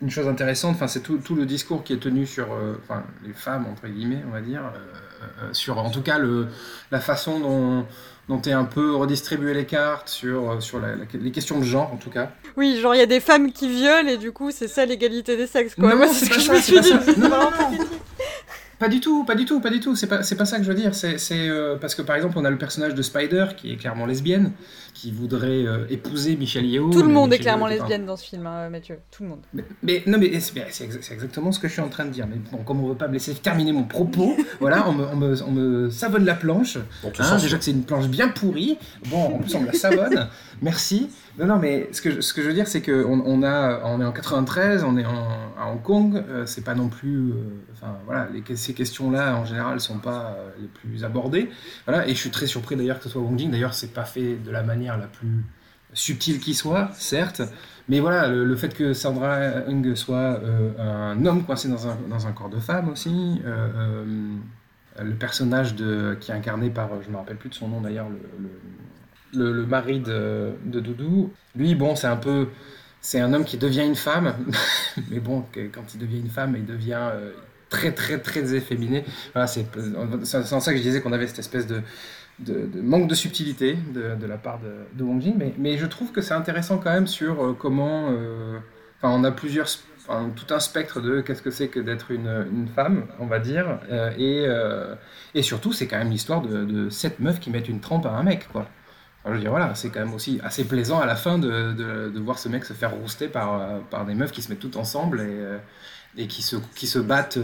[0.01, 3.03] une chose intéressante, enfin, c'est tout, tout le discours qui est tenu sur euh, enfin,
[3.25, 6.49] les femmes, entre guillemets, on va dire, euh, euh, sur en tout cas le,
[6.93, 7.87] la façon dont,
[8.29, 11.65] dont est un peu redistribué les cartes, sur, euh, sur la- la- les questions de
[11.65, 12.31] genre, en tout cas.
[12.57, 15.37] Oui, genre il y a des femmes qui violent et du coup c'est ça l'égalité
[15.37, 15.75] des sexes.
[15.75, 15.91] Quoi.
[15.91, 17.21] Non, Moi, c'est ce pas que je ça, me c'est suis dit.
[17.21, 17.79] Non, non, non.
[18.79, 19.97] Pas du tout, pas du tout, pas du tout.
[19.97, 20.95] C'est pas, pas ça que je veux dire.
[20.95, 23.77] C'est, c'est, euh, parce que par exemple, on a le personnage de Spider qui est
[23.77, 24.53] clairement lesbienne,
[25.01, 26.91] qui voudrait euh, épouser Michelle Yeoh.
[26.91, 28.99] Tout le monde est clairement Yeoh est un- lesbienne dans ce film, hein, Mathieu.
[29.13, 29.41] Tout le monde.
[29.55, 32.05] Mais, mais- non, mais c'est, c'est exa- c'est exactement ce que je suis en train
[32.05, 32.27] de dire.
[32.29, 35.17] Mais bon, comme on veut pas me laisser terminer mon propos, voilà, on me, on
[35.17, 36.79] me, on me savonne la planche.
[37.05, 38.77] On te Hein, déjà que c'est une planche bien pourrie.
[39.09, 40.27] Bon, en plus on me la savonne.
[40.63, 41.11] Merci.
[41.39, 43.83] Non, non, mais ce que je, ce que je veux dire, c'est qu'on on a,
[43.85, 45.13] on est en 93, on est en,
[45.57, 46.17] à Hong Kong.
[46.29, 47.35] euh, c'est pas non plus, euh,
[47.75, 51.49] enfin voilà, les, ces questions-là en général sont pas euh, les plus abordées.
[51.87, 53.53] Voilà, et je suis très surpris d'ailleurs que ce soit Wong Jing.
[53.53, 55.45] D'ailleurs, c'est pas fait de la manière la plus
[55.93, 57.43] subtile qui soit, certes.
[57.89, 62.51] Mais voilà, le, fait que Sandra Hung soit euh, un homme coincé dans un, corps
[62.51, 63.41] de femme aussi.
[63.47, 64.37] euh, euh,
[65.01, 65.77] le personnage
[66.21, 68.09] qui est incarné par, je me rappelle plus de son nom d'ailleurs,
[69.33, 72.49] le, mari de, de Doudou, lui, bon, c'est un peu.
[73.01, 74.35] C'est un homme qui devient une femme,
[75.11, 77.13] mais bon, quand il devient une femme, il devient
[77.69, 79.05] très, très, très efféminé.
[79.33, 79.67] Voilà, c'est
[80.53, 81.81] en ça que je disais qu'on avait cette espèce de,
[82.41, 86.21] de, manque de subtilité de, la part de, de Wong Jing, mais, je trouve que
[86.21, 88.11] c'est intéressant quand même sur euh, comment.
[88.11, 88.59] euh,
[89.03, 89.69] on a plusieurs.
[90.09, 94.11] tout un spectre de qu'est-ce que c'est que d'être une, femme, on va dire, euh,
[94.17, 94.95] et, euh,
[95.35, 98.23] et surtout, c'est quand même l'histoire de, sept meufs qui mettent une trempe à un
[98.23, 98.67] mec, quoi.
[99.27, 102.39] Je veux dire, voilà, c'est quand même aussi assez plaisant à la fin de, voir
[102.39, 106.23] ce mec se faire rouster par, par des meufs qui se mettent toutes ensemble et,
[106.23, 107.39] et qui, se, qui se battent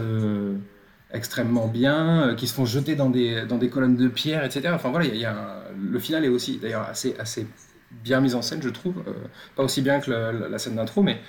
[1.13, 4.69] extrêmement bien, euh, qui se font jeter dans des, dans des colonnes de pierre, etc.
[4.73, 7.47] Enfin voilà, il y y a le final est aussi d'ailleurs assez, assez
[7.91, 9.03] bien mis en scène, je trouve.
[9.07, 9.11] Euh,
[9.55, 11.19] pas aussi bien que la, scène d'intro, mais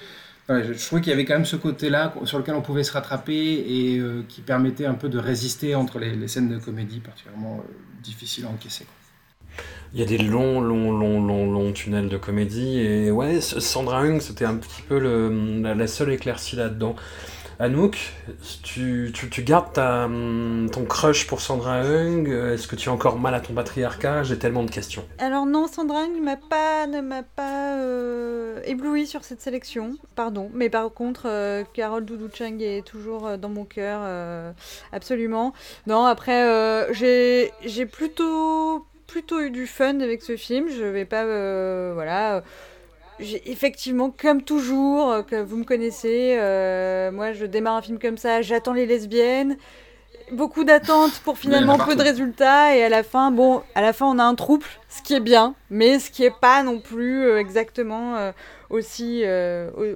[0.48, 3.64] je, trouvais qu'il y avait quand même ce côté-là sur lequel on pouvait se rattraper
[3.68, 7.62] et euh, qui permettait un peu de résister entre les, les scènes de comédie particulièrement
[8.02, 8.86] difficiles à encaisser.
[9.94, 12.80] Il y a des longs, longs, longs, longs, tunnels de comédie.
[12.80, 16.96] Et ouais, Sandra Hung, c'était un petit peu le- la seule éclaircie là-dedans.
[17.58, 18.12] Anouk,
[18.62, 23.18] tu, tu, gardes ta, hum, ton crush pour Sandra Hung Est-ce que tu as encore
[23.18, 24.22] mal à ton patriarcat?
[24.22, 25.04] J'ai tellement de questions.
[25.18, 26.02] Alors non, Sandra
[26.50, 30.50] pas, ne m'a pas euh, ébloui sur cette sélection, pardon.
[30.54, 34.52] Mais par contre, euh, Carole Doudou Chang est toujours euh, dans mon cœur, euh,
[34.92, 35.52] absolument.
[35.86, 40.68] Non, après, euh, j'ai, j'ai plutôt, plutôt eu du fun avec ce film.
[40.68, 41.24] Je vais pas,
[41.94, 42.42] voilà.
[43.18, 48.18] Effectivement, comme toujours, euh, que vous me connaissez, euh, moi je démarre un film comme
[48.18, 49.56] ça, j'attends les lesbiennes,
[50.32, 54.04] beaucoup d'attentes pour finalement peu de résultats, et à la fin, bon, à la fin
[54.06, 57.24] on a un trouble, ce qui est bien, mais ce qui est pas non plus
[57.24, 58.32] euh, exactement euh,
[58.68, 59.24] aussi,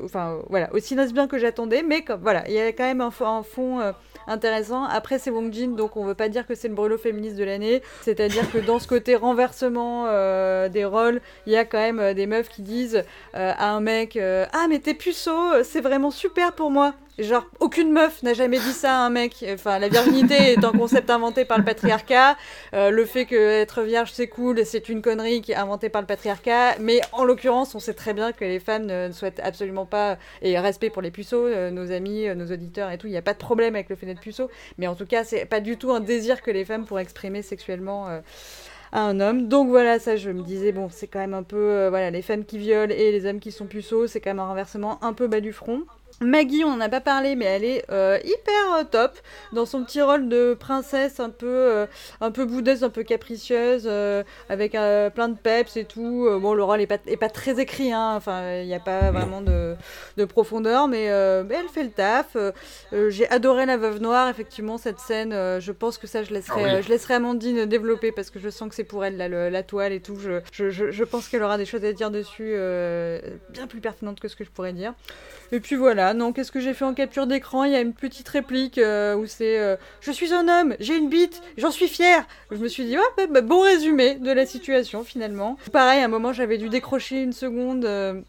[0.02, 3.12] enfin voilà, aussi bien que j'attendais, mais comme, voilà, il y a quand même un,
[3.20, 3.92] un fond
[4.26, 4.84] intéressant.
[4.84, 7.44] Après, c'est Wong Jin, donc on veut pas dire que c'est le brûlot féministe de
[7.44, 7.82] l'année.
[8.02, 12.14] C'est-à-dire que dans ce côté renversement euh, des rôles, il y a quand même euh,
[12.14, 13.04] des meufs qui disent
[13.34, 16.94] euh, à un mec Ah, mais t'es puceau, c'est vraiment super pour moi.
[17.20, 19.44] Genre, aucune meuf n'a jamais dit ça à un mec.
[19.52, 22.36] Enfin, la virginité est un concept inventé par le patriarcat.
[22.72, 26.00] Euh, le fait que être vierge, c'est cool, c'est une connerie qui est inventée par
[26.00, 26.78] le patriarcat.
[26.80, 30.58] Mais en l'occurrence, on sait très bien que les femmes ne, souhaitent absolument pas, et
[30.58, 33.22] respect pour les puceaux, euh, nos amis, euh, nos auditeurs et tout, il n'y a
[33.22, 34.48] pas de problème avec le fait d'être puceau.
[34.78, 37.42] Mais en tout cas, c'est pas du tout un désir que les femmes pourraient exprimer
[37.42, 38.06] sexuellement
[38.92, 39.48] à un homme.
[39.48, 42.44] Donc voilà, ça je me disais, bon, c'est quand même un peu, voilà, les femmes
[42.44, 45.26] qui violent et les hommes qui sont puceaux, c'est quand même un renversement un peu
[45.26, 45.82] bas du front.
[46.22, 49.12] Maggie, on n'en a pas parlé, mais elle est euh, hyper euh, top
[49.54, 51.86] dans son petit rôle de princesse un peu, euh,
[52.20, 53.90] un peu boudeuse, un peu capricieuse,
[54.50, 56.28] avec plein de peps et tout.
[56.38, 58.12] bon, le rôle est pas, est pas très écrit, hein.
[58.16, 59.76] enfin, il n'y a pas vraiment de,
[60.18, 62.36] de profondeur, mais, elle fait le taf.
[63.08, 65.30] J'ai adoré la veuve noire, effectivement, cette scène.
[65.30, 68.68] je pense que ça, je laisserai, ah je laisserai Amandine développer parce que je sens
[68.68, 70.16] que c'est pour elle la toile et tout.
[70.16, 72.54] Je, je, je pense qu'elle aura des choses à dire dessus
[73.48, 74.92] bien plus pertinentes que ce que je pourrais dire.
[75.52, 77.64] Et puis voilà, non, qu'est-ce que j'ai fait en capture d'écran?
[77.64, 80.96] Il y a une petite réplique euh, où c'est euh, Je suis un homme, j'ai
[80.96, 82.26] une bite, j'en suis fier.
[82.50, 85.56] Je me suis dit, ouais, bah, bon résumé de la situation finalement.
[85.72, 87.84] Pareil, à un moment, j'avais dû décrocher une seconde.
[87.84, 88.20] Euh,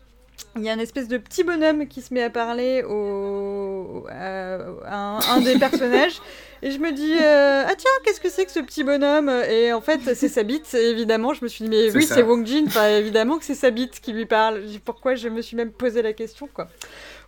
[0.55, 5.19] il y a une espèce de petit bonhomme qui se met à parler au, à,
[5.31, 6.19] un, des personnages.
[6.63, 9.29] Et je me dis, ah tiens, qu'est-ce que c'est que ce petit bonhomme?
[9.49, 11.33] Et en fait, c'est sa bite, évidemment.
[11.33, 14.01] Je me suis dit, mais oui, c'est Wong Jin, enfin, évidemment que c'est sa bite
[14.01, 14.61] qui lui parle.
[14.83, 16.67] Pourquoi je me suis même posé la question, quoi.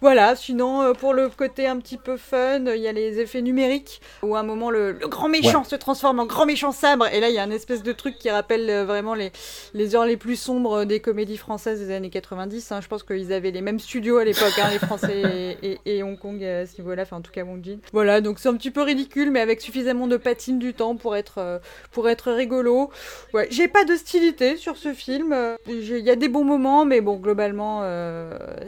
[0.03, 3.41] Voilà, sinon, euh, pour le côté un petit peu fun, il y a les effets
[3.41, 7.21] numériques, où à un moment, le, grand méchant se transforme en grand méchant sabre, et
[7.21, 9.31] là, il y a un espèce de truc qui rappelle euh, vraiment les,
[9.73, 12.73] les heures les plus sombres des comédies françaises des années 90.
[12.73, 12.81] Hein.
[12.81, 16.43] Je pense qu'ils avaient les mêmes studios à l'époque, hein, les Français et, Hong Kong
[16.43, 17.77] à ce niveau-là, enfin, en tout cas, Wong Jin.
[17.93, 21.15] Voilà, donc c'est un petit peu ridicule, mais avec suffisamment de patine du temps pour
[21.15, 21.59] être, euh,
[21.93, 22.89] pour être rigolo.
[23.33, 25.33] Ouais, j'ai pas d'hostilité sur ce film.
[25.65, 27.83] Il y a des bons moments, mais bon, globalement,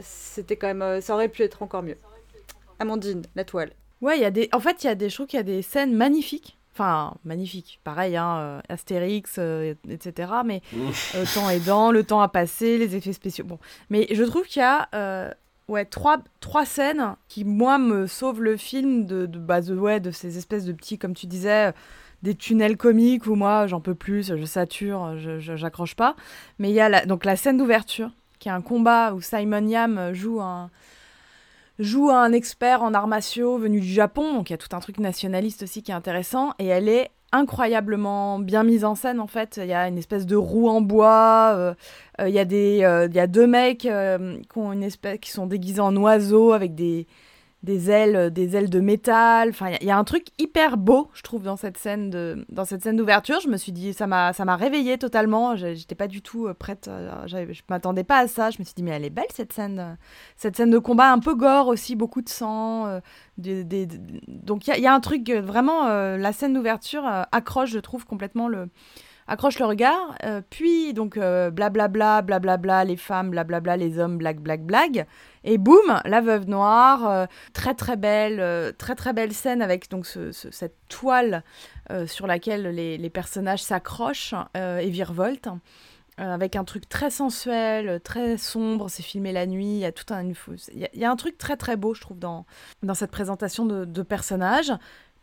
[0.00, 1.02] c'était quand même.
[1.02, 1.96] ça aurait pu être encore mieux.
[2.78, 3.72] Amandine, la toile.
[4.00, 4.48] Ouais, il y a des.
[4.52, 5.08] En fait, il y a des.
[5.08, 6.58] Je trouve qu'il y a des scènes magnifiques.
[6.72, 7.80] Enfin, magnifiques.
[7.84, 10.32] Pareil, hein, euh, Astérix, euh, etc.
[10.44, 13.44] Mais le temps aidant, le temps a passé, les effets spéciaux.
[13.44, 13.58] Bon.
[13.88, 14.88] Mais je trouve qu'il y a.
[14.94, 15.30] Euh,
[15.68, 20.00] ouais, trois, trois scènes qui, moi, me sauvent le film de, de, bah, de, ouais,
[20.00, 21.72] de ces espèces de petits, comme tu disais,
[22.22, 26.14] des tunnels comiques où moi, j'en peux plus, je sature, je j'accroche pas.
[26.58, 29.66] Mais il y a la, donc la scène d'ouverture, qui est un combat où Simon
[29.66, 30.70] Yam joue un,
[31.78, 34.98] joue un expert en arts venu du Japon, donc il y a tout un truc
[34.98, 39.58] nationaliste aussi qui est intéressant, et elle est incroyablement bien mise en scène en fait.
[39.62, 41.74] Il y a une espèce de roue en bois, euh,
[42.20, 45.80] euh, il, y a des, euh, deux mecs qui, ont une espèce, qui sont déguisés
[45.80, 47.06] en oiseaux avec des,
[47.62, 49.48] des ailes, des ailes de métal.
[49.50, 52.64] Enfin, il y, a un truc hyper beau, je trouve, dans cette scène de, dans
[52.64, 53.40] cette scène d'ouverture.
[53.40, 55.56] Je me suis dit, ça m'a, ça m'a réveillée totalement.
[55.56, 56.88] J'étais pas du tout euh, prête.
[56.88, 58.50] Euh, je m'attendais pas à ça.
[58.50, 59.98] Je me suis dit, mais elle est belle cette scène,
[60.36, 62.86] cette scène de combat un peu gore aussi, beaucoup de sang.
[62.86, 63.00] Euh,
[63.36, 68.68] Donc il y, a un truc vraiment, la scène d'ouverture accroche, je trouve complètement le
[69.28, 70.16] accroche le regard,
[70.50, 75.06] puis donc blablabla, blablabla, les femmes, blablabla, les hommes, blague, blague, blague.
[75.46, 79.88] Et boum, la veuve noire, euh, très très belle, euh, très très belle scène avec
[79.88, 81.44] donc cette toile
[81.90, 85.48] euh, sur laquelle les, personnages s'accrochent et virevoltent.
[86.18, 90.12] avec un truc très sensuel, très sombre, c'est filmé la nuit, il y a tout
[90.12, 90.24] un...
[90.24, 92.44] Il y, a un truc très très beau, je trouve, dans,
[92.82, 94.72] dans cette présentation de, de personnages.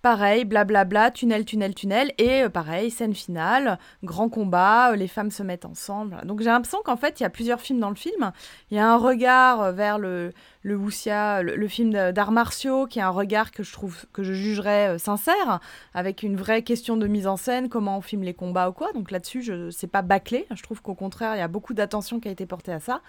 [0.03, 2.11] Pareil, blablabla, tunnel, tunnel, tunnel.
[2.17, 6.17] Et euh, pareil, scène finale, grand combat, euh, les femmes se mettent ensemble.
[6.25, 8.33] Donc j'ai l'impression qu'en fait, il y a plusieurs films dans le film.
[8.69, 13.01] Il y a un regard euh, vers le, le le, film d'arts martiaux, qui est
[13.01, 15.61] un regard que je trouve, que je jugerais sincère,
[15.93, 18.91] avec une vraie question de mise en scène, comment on filme les combats ou quoi.
[18.91, 20.45] Donc là-dessus, je c'est pas bâclé.
[20.53, 22.99] Je trouve qu'au contraire, il y a beaucoup d'attention qui a été portée à ça.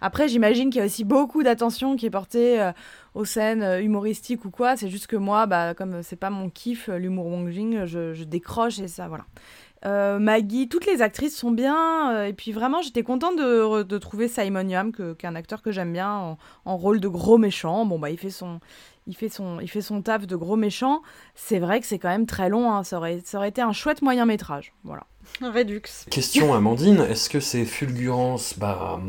[0.00, 2.72] Après, j'imagine qu'il y a aussi beaucoup d'attention qui est portée euh,
[3.14, 4.76] aux scènes euh, humoristiques ou quoi.
[4.76, 8.24] C'est juste que moi, bah, comme c'est pas mon kiff, euh, l'humour Wong Jing, je,
[8.24, 9.24] décroche et ça, voilà.
[9.84, 12.24] Maggie, toutes les actrices sont bien.
[12.24, 15.92] et puis vraiment, j'étais contente de, trouver Simon Yam, qui est un acteur que j'aime
[15.92, 17.86] bien, en, rôle de gros méchant.
[17.86, 18.60] Bon, bah, il fait son,
[19.06, 21.02] il fait son, il fait son taf de gros méchant.
[21.34, 22.72] C'est vrai que c'est quand même très long.
[22.72, 22.82] Hein.
[22.82, 24.72] Ça, aurait, ça aurait été un chouette moyen métrage.
[24.84, 25.04] Voilà.
[25.40, 25.82] Redux.
[26.10, 29.00] Question Amandine, est-ce que ces fulgurances, bah,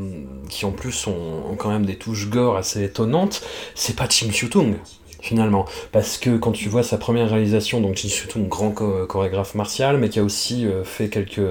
[0.50, 3.44] qui en plus ont, quand même des touches gore assez étonnantes,
[3.76, 4.76] c'est pas Chim Chiu Tung?
[5.22, 5.66] Finalement.
[5.92, 9.98] Parce que quand tu vois sa première réalisation, donc c'est surtout un grand chorégraphe martial,
[9.98, 11.42] mais qui a aussi euh, fait quelques.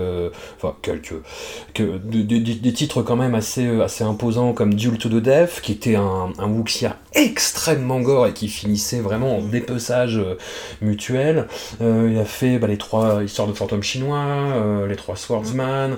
[0.57, 1.15] Enfin, quelques.
[1.75, 5.97] Que, des titres quand même assez, assez imposants comme Duel to the Death, qui était
[5.97, 10.37] un, un wuxia extrêmement gore et qui finissait vraiment en dépeçage euh,
[10.81, 11.47] mutuel.
[11.81, 15.97] Euh, il a fait bah, les trois histoires de fantômes chinois, les trois Swordsman.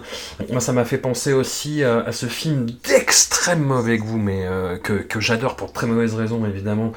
[0.51, 4.47] Moi, ça m'a fait penser aussi à, ce film d'extrême mauvais goût, mais
[4.83, 6.93] que, que j'adore pour très mauvaises raisons, évidemment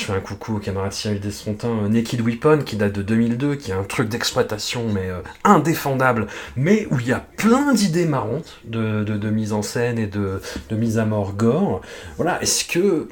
[0.00, 3.56] je fais un coucou au camarade Cyril Desfontains, euh, Naked Weapon, qui date de 2002,
[3.56, 8.06] qui est un truc d'exploitation, mais euh, indéfendable, mais où il y a plein d'idées
[8.06, 11.82] marrantes de, de, mise en scène et de, de mise à mort gore.
[12.16, 13.08] Voilà, est-ce que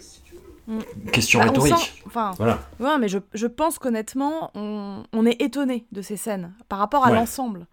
[0.66, 0.78] mm.
[1.12, 2.02] Question bah, rhétorique.
[2.06, 2.60] Enfin, voilà.
[2.80, 7.06] Ouais, mais je, je pense qu'honnêtement, on, on, est étonné de ces scènes par rapport
[7.06, 7.66] à l'ensemble.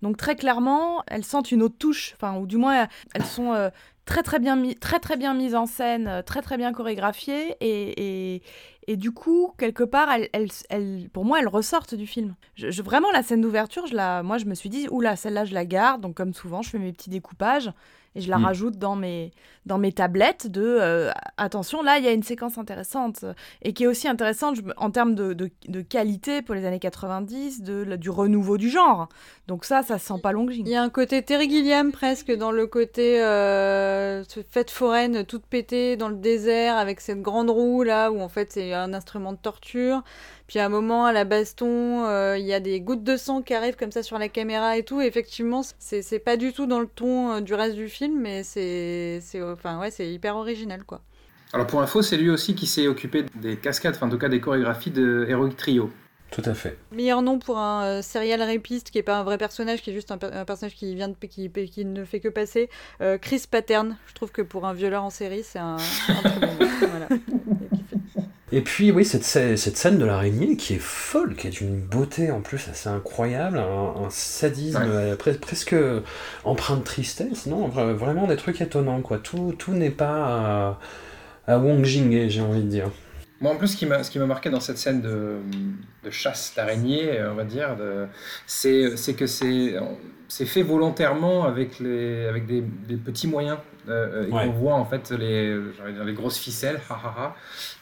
[0.00, 3.70] Donc très clairement, elles sentent une autre touche, enfin, ou du moins elles sont euh,
[4.04, 7.56] très très bien mis, très très bien mise en scène, euh, très très bien chorégraphiée
[7.60, 8.42] et, et,
[8.88, 12.34] et du coup quelque part elle, elle, elle, pour moi elles ressortent du film.
[12.54, 15.54] Je, vraiment la scène d'ouverture, je la, moi je me suis dit oula celle-là je
[15.54, 17.72] la garde donc comme souvent je fais mes petits découpages
[18.14, 18.44] et je la mm.
[18.44, 19.32] rajoute dans mes,
[19.66, 23.24] dans mes tablettes de euh, attention, là, il y a une séquence intéressante
[23.62, 25.50] et qui est aussi intéressante en termes de,
[25.88, 29.08] qualité pour les années 90, de, du renouveau du genre.
[29.48, 30.66] Donc ça, ça sent pas Longing.
[30.66, 35.46] Il y a un côté Terry Gilliam presque dans le côté euh, fête foraine toute
[35.46, 39.32] pétée dans le désert avec cette grande roue là où en fait c'est un instrument
[39.32, 40.02] de torture.
[40.52, 43.40] Puis à un moment, à la baston, euh, il y a des gouttes de sang
[43.40, 45.00] qui arrivent comme ça sur la caméra et tout.
[45.00, 49.22] Effectivement, c'est pas du tout dans le ton euh, du reste du film, mais c'est
[49.52, 51.00] enfin, ouais, hyper original, quoi.
[51.52, 54.30] Alors pour info, c'est lui aussi qui s'est occupé des cascades, enfin en tout cas
[54.30, 55.90] des chorégraphies de Heroic Trio.
[56.30, 56.78] Tout à fait.
[56.92, 59.92] Meilleur nom pour un euh, serial rapiste qui est pas un vrai personnage, qui est
[59.92, 62.70] juste un, personnage qui vient de qui, qui, ne fait que passer.
[63.20, 63.98] Chris Pattern.
[64.06, 65.76] Je trouve que pour un violeur en série, c'est un,
[66.08, 66.70] un très bon nom.
[66.80, 67.08] Voilà.
[68.54, 72.30] Et puis, oui, cette, cette scène de l'araignée qui est folle, qui est d'une beauté
[72.30, 75.74] en plus assez incroyable, un, sadisme euh, presque
[76.44, 79.18] empreint de tristesse, non Vraiment des trucs étonnants, quoi.
[79.18, 80.78] Tout, tout n'est pas
[81.46, 82.90] à, Wong Jing, j'ai envie de dire.
[83.40, 85.38] Moi, en plus, ce qui m'a marqué dans cette scène de,
[86.04, 87.74] de chasse d'araignée, on va dire,
[88.46, 89.76] c'est que c'est
[90.46, 93.58] fait volontairement avec, les, avec des, des petits moyens.
[93.88, 95.58] Euh, et on voit en fait les,
[95.92, 96.80] dire, les grosses ficelles,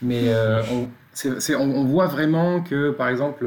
[0.00, 0.88] mais euh, on,
[1.58, 3.46] on, voit vraiment que par exemple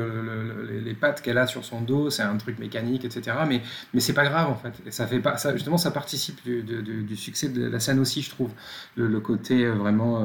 [0.69, 3.37] les, pattes qu'elle a sur son dos, c'est un truc mécanique, etc.
[3.47, 3.61] Mais,
[3.93, 4.73] mais c'est pas grave en fait.
[4.85, 8.21] Et ça fait pas, ça, justement, ça participe du, du, succès de la scène aussi,
[8.21, 8.51] je trouve.
[8.95, 10.23] Le, côté euh, vraiment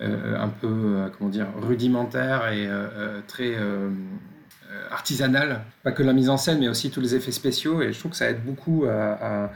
[0.00, 2.68] un peu, comment dire, rudimentaire et
[3.26, 3.54] très
[4.90, 7.82] artisanal, pas que la mise en scène, mais aussi tous les effets spéciaux.
[7.82, 9.50] Et je trouve que ça aide beaucoup à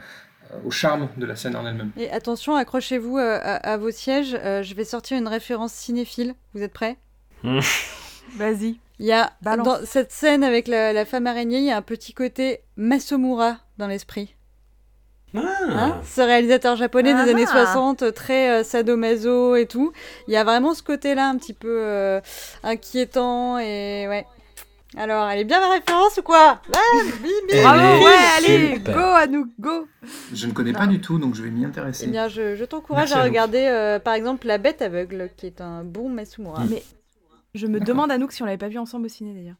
[0.51, 1.91] euh, au charme de la scène en elle-même.
[1.97, 4.35] Et attention, accrochez-vous euh, à, vos sièges.
[4.43, 6.35] Euh, je vais sortir une référence cinéphile.
[6.53, 6.97] Vous êtes prêts?
[7.43, 8.79] Vas-y.
[8.99, 12.13] Il y a dans cette scène avec la, femme araignée, il y a un petit
[12.13, 14.35] côté Masomura dans l'esprit.
[15.35, 15.39] Ah.
[15.69, 16.01] Hein?
[16.05, 19.91] Ce réalisateur japonais des années 60, très sadomaso et tout.
[20.27, 22.21] Il y a vraiment ce côté-là un petit peu
[22.63, 24.27] inquiétant et ouais.
[24.97, 26.79] Alors, elle est bien ma référence ou quoi ah,
[27.63, 29.87] Bravo, ouais, allez, go à nous, go
[30.33, 32.05] Je ne connais pas du tout, donc je vais m'y intéresser.
[32.07, 35.85] Eh bien, je, t'encourage à, regarder, euh, par exemple, La Bête aveugle, qui est un
[35.85, 36.63] bon Masumura.
[36.69, 36.83] Mais
[37.55, 39.55] je me demande, Anouk, si on l'avait pas vu ensemble au ciné, d'ailleurs.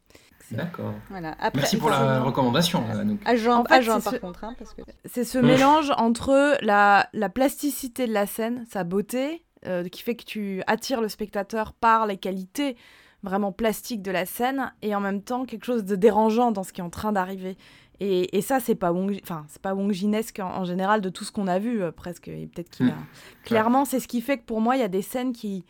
[0.52, 0.94] D'accord.
[1.10, 1.38] Voilà.
[1.56, 3.22] Merci pour la recommandation, Anouk.
[3.24, 4.44] Agent, agent par contre.
[4.44, 4.82] Hein, parce que...
[5.06, 10.16] C'est ce mélange entre la, la plasticité de la scène, sa beauté, euh, qui fait
[10.16, 12.76] que tu attires le spectateur par les qualités
[13.24, 16.74] vraiment plastique de la scène et en même temps quelque chose de dérangeant dans ce
[16.74, 17.58] qui est en train d'arriver.
[18.00, 21.24] Et, et, ça, c'est pas Wong, enfin, c'est pas Wong Jinesque en, général de tout
[21.24, 22.30] ce qu'on a vu euh, presque.
[22.30, 22.94] Et peut-être qu'il a...
[22.94, 23.06] Hmm.
[23.44, 25.66] Clairement, c'est ce qui fait que pour moi, il y a des scènes qui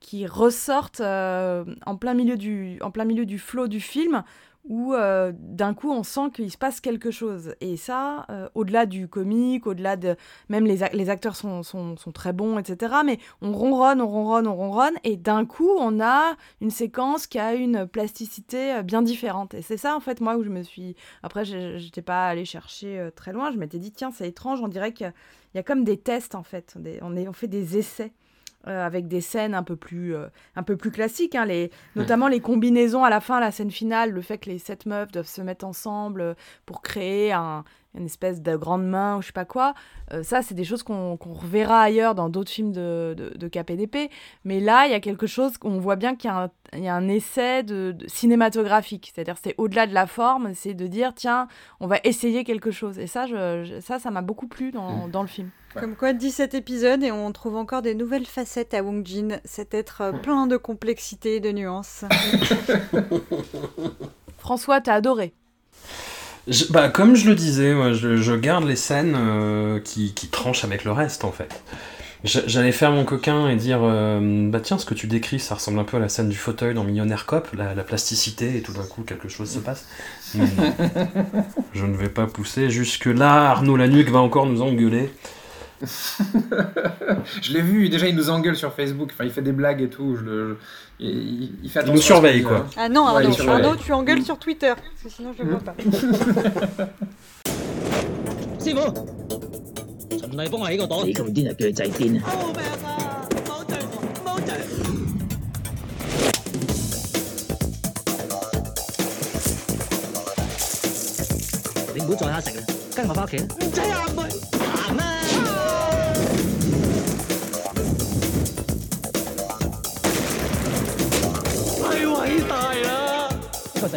[0.00, 4.22] qui ressortent euh, en plein milieu du en plein milieu du flot du film
[4.64, 7.54] où euh, d'un coup on sent qu'il se passe quelque chose.
[7.60, 10.16] Et ça, euh, au-delà du comique, au-delà de...
[10.48, 12.94] Même les, les acteurs sont, sont, sont, très bons, etc.
[13.04, 17.38] Mais on ronronne, on ronronne, on ronronne, et d'un coup on a une séquence qui
[17.38, 19.54] a une plasticité euh, bien différente.
[19.54, 20.96] Et c'est ça en fait moi où je me suis...
[21.22, 24.92] Après j'étais pas allée chercher très loin, je m'étais dit tiens c'est étrange, on dirait
[24.92, 25.12] qu'il
[25.54, 28.12] y, a comme des tests en fait, on, est, on fait des essais.
[28.66, 32.28] Euh, avec des scènes un peu plus, euh, un peu plus classiques, hein, les, notamment
[32.28, 35.26] les combinaisons à la fin, la scène finale, le fait que les sept meufs doivent
[35.26, 39.32] se mettre ensemble euh, pour créer un, une espèce de grande main ou je sais
[39.34, 39.74] pas quoi.
[40.22, 44.10] ça, c'est des choses qu'on reverra ailleurs dans d'autres films de, de, KPDP.
[44.44, 46.30] Mais là, il y a quelque chose qu'on voit bien qu'il
[46.72, 49.12] y, y, a un essai de, cinématographique.
[49.14, 51.48] C'est-à-dire, c'est au-delà de la forme, c'est de dire, tiens,
[51.80, 52.98] on va essayer quelque chose.
[52.98, 55.50] Et ça, je, ça, ça m'a beaucoup plu dans, dans le film.
[55.78, 59.74] Comme quoi, 17 épisodes et on trouve encore des nouvelles facettes à Wong Jin, cet
[59.74, 62.04] être euh, plein de complexité et de nuances.
[64.38, 65.32] François, t'as adoré.
[66.46, 70.28] Je- bah, comme je le disais, moi, je, je garde les scènes euh, qui, qui
[70.28, 71.62] tranchent avec le reste en fait.
[72.22, 75.78] J'allais faire mon coquin et dire euh, Bah tiens, ce que tu décris, ça ressemble
[75.78, 78.72] un peu à la scène du fauteuil dans Millionnaire Cop, la, la plasticité, et tout
[78.72, 79.84] d'un coup quelque chose se passe.
[80.34, 80.74] Mais non.
[81.74, 83.50] je ne vais pas pousser jusque-là.
[83.50, 85.12] Arnaud Lanuc va encore nous engueuler
[87.41, 89.87] Je l'ai vu, déjà il nous engueule sur Facebook, enfin il fait des blagues et
[89.89, 90.57] tout, je le-
[90.99, 92.57] je- il, il fait Il nous attention à ce surveille, qu'il dit, quoi.
[92.57, 92.65] hein.
[92.75, 93.55] Ah non, Ouais, Arnaud, il surveille.
[93.65, 95.73] Arnaud, tu engueules sur Twitter, parce que sinon je le vois pas.
[98.59, 98.93] 师傅，
[100.19, 101.05] 循例帮我起个朵。
[101.05, 102.23] 你咁癫就叫佢仔癫啊！
[111.95, 112.63] 你唔好再虾食啦，
[112.95, 113.45] 跟我翻屋企啦。
[113.59, 114.97] 唔使啊，唔去行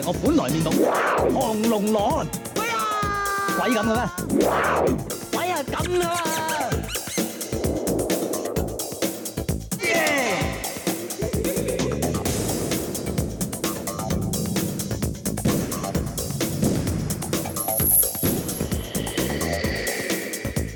[0.05, 0.71] 我本來面目，
[1.33, 2.27] 亢龍狼。
[3.57, 4.01] 鬼咁嘅咩？
[5.31, 6.15] 鬼啊咁噶嘛！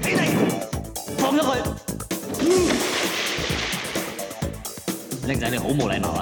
[0.01, 0.19] 起嚟，
[1.17, 1.47] 放咗佢。
[5.27, 6.20] 靚仔，你好冇禮貌啊！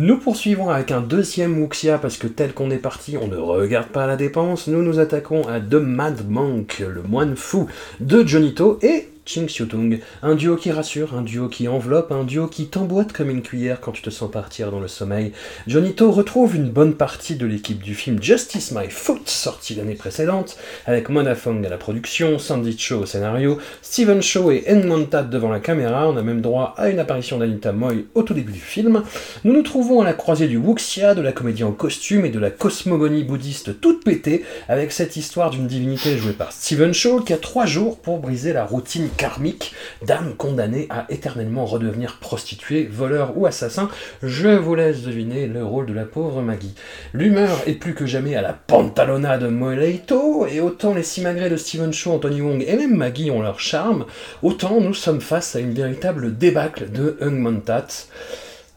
[0.00, 3.88] Nous poursuivons avec un deuxième Wuxia parce que tel qu'on est parti, on ne regarde
[3.88, 4.68] pas la dépense.
[4.68, 7.66] Nous nous attaquons à The Mad Monk, le moine fou
[7.98, 9.98] de Jonito et Ching Xiutung.
[10.22, 13.78] Un duo qui rassure, un duo qui enveloppe, un duo qui t'emboîte comme une cuillère
[13.78, 15.32] quand tu te sens partir dans le sommeil.
[15.66, 20.56] Jonito retrouve une bonne partie de l'équipe du film Justice My Foot, sorti l'année précédente,
[20.86, 25.50] avec Mona Fong à la production, Sandy Cho au scénario, Steven Shaw et Enmontat devant
[25.50, 26.08] la caméra.
[26.08, 29.02] On a même droit à une apparition d'Anita Moy au tout début du film.
[29.44, 32.38] Nous nous trouvons à la croisée du Wuxia, de la comédie en costume et de
[32.38, 37.34] la cosmogonie bouddhiste toute pétée, avec cette histoire d'une divinité jouée par Steven Shaw qui
[37.34, 39.74] a trois jours pour briser la routine karmique
[40.06, 43.90] d'âme condamnée à éternellement redevenir prostituée, voleur ou assassin.
[44.22, 46.74] Je vous laisse deviner le rôle de la pauvre Maggie.
[47.12, 51.56] L'humeur est plus que jamais à la pantalona de Moleito, et autant les simagrées de
[51.56, 54.06] Steven Shaw, Anthony Wong et même Maggie ont leur charme,
[54.42, 57.88] autant nous sommes face à une véritable débâcle de Hung Montat.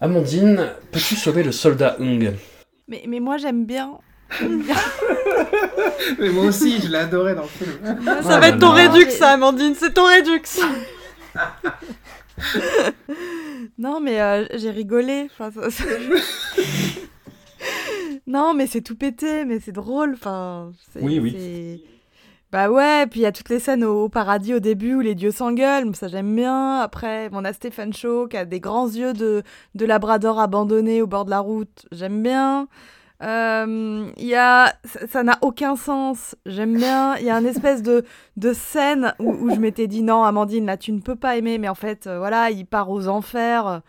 [0.01, 2.33] Amandine, peux-tu sauver le soldat Hung?
[2.87, 3.99] Mais, mais moi, j'aime bien.
[6.19, 7.71] Mais moi aussi, je l'ai adoré dans le film.
[8.23, 10.41] Ça va être ton rédux, ça, Amandine, c'est ton rédux.
[13.77, 15.27] Non, mais euh, j'ai rigolé.
[15.31, 15.83] Enfin, ça- ça-
[18.27, 20.13] non, mais c'est tout pété, mais c'est drôle.
[20.13, 21.35] Enfin, c'est- Oui, oui.
[21.37, 21.79] c'est-
[22.51, 24.99] Bah ouais, puis il y a toutes les scènes au, au paradis au début où
[24.99, 26.79] les dieux s'engueulent, ça j'aime bien.
[26.79, 29.41] Après, on a Stephen Shaw qui a des grands yeux de,
[29.75, 32.67] de labrador abandonné au bord de la route, j'aime bien.
[33.21, 34.73] Euh, y a,
[35.07, 37.15] ça n'a aucun sens, j'aime bien.
[37.17, 38.03] Il y a une espèce de,
[38.37, 41.69] de scène où, je m'étais dit non, Amandine, là tu ne peux pas aimer, mais
[41.69, 43.81] en fait, euh, voilà, il part aux enfers.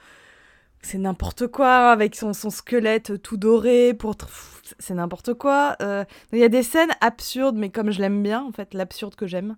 [0.83, 4.17] C'est n'importe quoi avec son, son squelette tout doré pour.
[4.79, 5.77] C'est n'importe quoi.
[5.81, 9.15] Euh, Il y a des scènes absurdes, mais comme je l'aime bien, en fait, l'absurde
[9.15, 9.57] que j'aime.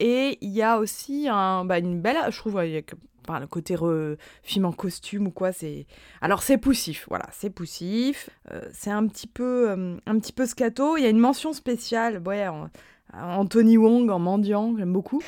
[0.00, 2.16] Et il y a aussi un, bah, une belle.
[2.28, 2.82] Je trouve, y a
[3.28, 5.86] enfin, le côté re- film en costume ou quoi, c'est.
[6.20, 8.30] Alors c'est poussif, voilà, c'est poussif.
[8.52, 10.96] Euh, c'est un petit peu, euh, un petit peu scato.
[10.96, 12.68] Il y a une mention spéciale, ouais, en-
[13.16, 15.22] Anthony Wong en mendiant, j'aime beaucoup.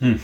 [0.00, 0.14] Hmm.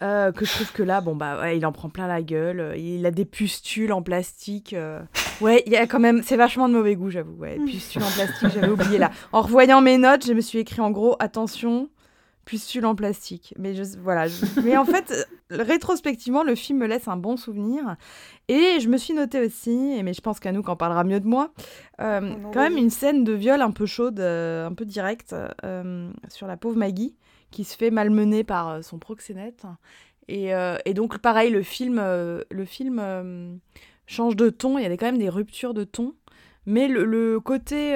[0.00, 2.74] Euh, que je trouve que là, bon bah ouais, il en prend plein la gueule.
[2.78, 4.72] Il a des pustules en plastique.
[4.72, 5.00] euh.
[5.40, 7.34] Ouais, il y a quand même, c'est vachement de mauvais goût, j'avoue.
[7.34, 9.10] Ouais, pustules en plastique, j'avais oublié là.
[9.32, 11.88] En revoyant mes notes, je me suis écrit en gros, attention,
[12.48, 13.52] pustules en plastique.
[13.58, 14.26] Mais je, voilà.
[14.26, 15.22] je- Mais en fait, euh,
[15.62, 17.96] rétrospectivement, le film me laisse un bon souvenir.
[18.48, 21.52] Et je me suis noté aussi, mais je pense qu'Anouk en parlera mieux de moi,
[22.00, 25.36] euh, non, quand même une scène de viol un peu chaude, euh, un peu directe,
[25.64, 27.14] euh, sur la pauvre Maggie,
[27.50, 29.64] qui se fait malmener par son proxénète.
[30.28, 30.50] Et,
[30.84, 33.60] et donc, pareil, le film, le film
[34.06, 36.14] change de ton, il y a quand même des ruptures de ton,
[36.66, 37.94] mais le, le côté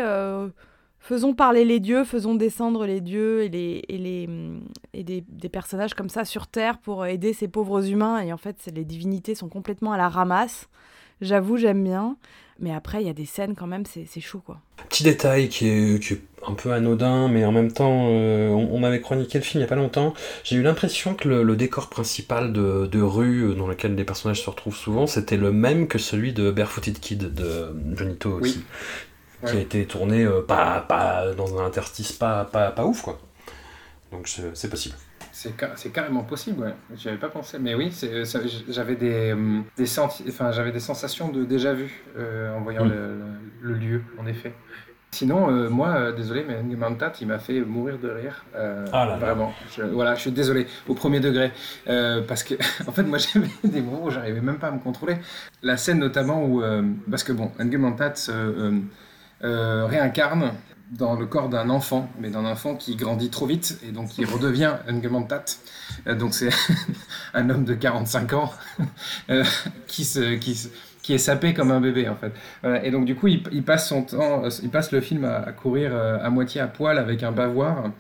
[1.03, 4.63] faisons parler les dieux, faisons descendre les dieux et, les, et, les, hum,
[4.95, 8.39] et des, des personnages comme ça sur Terre pour aider ces pauvres humains, et en
[8.39, 10.69] fait, les divinités sont complètement à la ramasse.
[11.21, 12.17] J'avoue, j'aime bien.
[12.61, 14.61] Mais après, il y a des scènes quand même, c'est c'est chaud quoi.
[14.89, 18.75] Petit détail qui est, qui est un peu anodin, mais en même temps, euh, on,
[18.75, 20.15] on m'avait chroniqué le film il n'y a pas longtemps.
[20.45, 24.05] J'ai eu l'impression que le, le décor principal de, de rue euh, dans lequel les
[24.05, 28.63] personnages se retrouvent souvent, c'était le même que celui de Barefooted Kid de Jonito aussi.
[29.47, 33.19] Qui a été tourné euh, pas, pas dans un interstice pas, pas, pas ouf, quoi.
[34.11, 34.95] Donc c'est possible.
[35.35, 36.75] C'est ca- c'est carrément possible, ouais.
[36.95, 37.59] J'y avais pas pensé.
[37.59, 37.91] Mais oui,
[38.69, 42.85] j'avais des, hum, des, senti- enfin, j'avais des sensations de déjà vu euh, en voyant
[42.85, 42.89] Mm.
[42.91, 44.53] le, le- le lieu, en effet.
[45.15, 48.45] Sinon, euh, moi, euh, désolé, mais Mantat, il m'a fait mourir de rire.
[48.55, 49.17] euh, Ah là là.
[49.19, 49.53] vraiment.
[49.77, 51.53] Je, voilà, je suis désolé, au premier degré.
[51.89, 52.55] Euh, parce que,
[52.87, 55.17] en fait, moi, j'avais des moments où j'arrivais même pas à me contrôler.
[55.63, 56.63] La scène, notamment, où.
[56.63, 58.33] euh, parce que, bon, Mantat se
[59.45, 60.53] euh, euh, réincarne
[60.91, 64.27] dans le corps d'un enfant, mais d'un enfant qui grandit trop vite et donc il
[64.27, 64.75] redevient
[65.11, 65.45] Mantat.
[66.07, 66.51] Euh, donc c'est
[67.35, 68.53] un homme de 45 ans
[69.31, 69.45] euh,
[69.87, 70.05] qui,
[70.41, 70.71] qui,
[71.03, 72.33] qui est sapé comme un bébé en fait.
[72.63, 72.85] Voilà.
[72.85, 75.91] Et donc du coup il, passe son temps, euh, il passe le film à, courir
[75.93, 77.91] euh, à moitié à poil avec un bavoir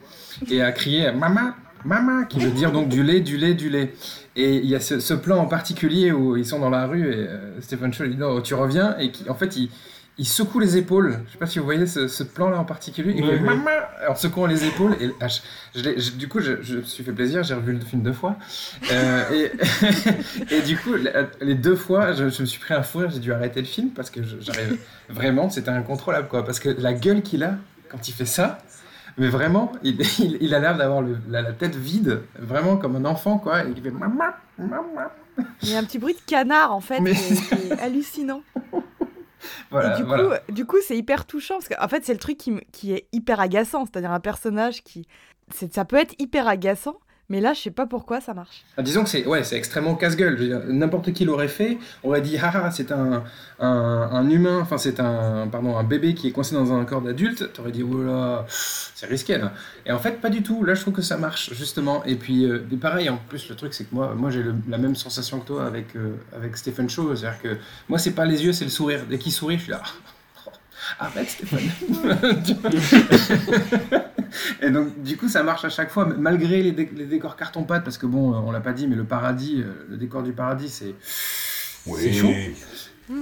[0.50, 1.52] et à crier maman,
[1.84, 3.92] maman, qui veut dire donc du lait, du lait, du lait.
[4.36, 7.28] Et il y a ce, plan en particulier où ils sont dans la rue et
[7.28, 9.68] euh, Stephen Chow dit non tu reviens et qui, en fait il
[10.18, 11.20] il secoue les épaules.
[11.26, 13.14] Je sais pas si vous voyez ce, ce plan-là en particulier.
[13.16, 13.42] Il Oui, fait oui.
[13.48, 13.70] maman
[14.08, 14.94] en secouant les épaules.
[15.00, 15.40] Et ah, je-
[15.74, 17.42] je l'ai- je- du coup, je, je me suis fait plaisir.
[17.42, 18.36] J'ai revu le film deux fois.
[18.92, 19.52] Euh, et,
[20.54, 20.94] et du coup,
[21.40, 23.10] les deux fois, je, je me suis pris un fou rire.
[23.10, 26.44] J'ai dû arrêter le film parce que j'arrive vraiment, c'était incontrôlable quoi.
[26.44, 27.54] Parce que la gueule qu'il a
[27.88, 28.58] quand il fait ça.
[29.18, 33.04] Mais vraiment, il, il- il a l'air d'avoir la, la tête vide, vraiment comme un
[33.04, 33.62] enfant, quoi.
[33.64, 34.24] Et il fait maman,
[34.58, 34.82] maman.
[35.62, 37.80] Il y a un petit bruit de canard en fait, Mais- qui est, qui est
[37.80, 38.42] hallucinant.
[39.70, 40.38] Voilà, et du voilà.
[40.38, 43.08] coup, du coup, c'est hyper touchant parce qu'en fait, c'est le truc qui, qui est
[43.12, 45.06] hyper agaçant, c'est-à-dire un personnage qui,
[45.70, 46.96] ça peut être hyper agaçant,
[47.32, 48.62] mais là, je sais pas pourquoi ça marche.
[48.76, 50.66] Ah, disons que c'est ouais, extrêmement casse-gueule.
[50.68, 53.24] N'importe qui l'aurait fait, aurait dit haha, c'est un,
[54.28, 57.50] humain, enfin c'est un pardon un bébé qui est coincé dans un corps d'adulte.
[57.54, 59.40] T'aurais dit oh c'est risqué.
[59.86, 60.62] Et en fait pas du tout.
[60.62, 62.04] Là je trouve que ça marche justement.
[62.04, 65.40] Et puis euh, pareil en plus le truc c'est que moi j'ai la même sensation
[65.40, 67.56] que toi avec euh, avec Stephen Chow, c'est-à-dire que
[67.88, 69.06] moi c'est pas les yeux c'est le sourire.
[69.08, 69.80] Dès qu'il sourit je suis là.
[70.98, 71.60] Arrête Stéphane.
[74.62, 77.84] Et donc, du coup, ça marche à chaque fois, malgré les, dé- les décors carton-pâte,
[77.84, 80.32] parce que bon, euh, on l'a pas dit, mais le paradis, euh, le décor du
[80.32, 80.94] paradis, c'est.
[81.96, 82.28] C'est chaud.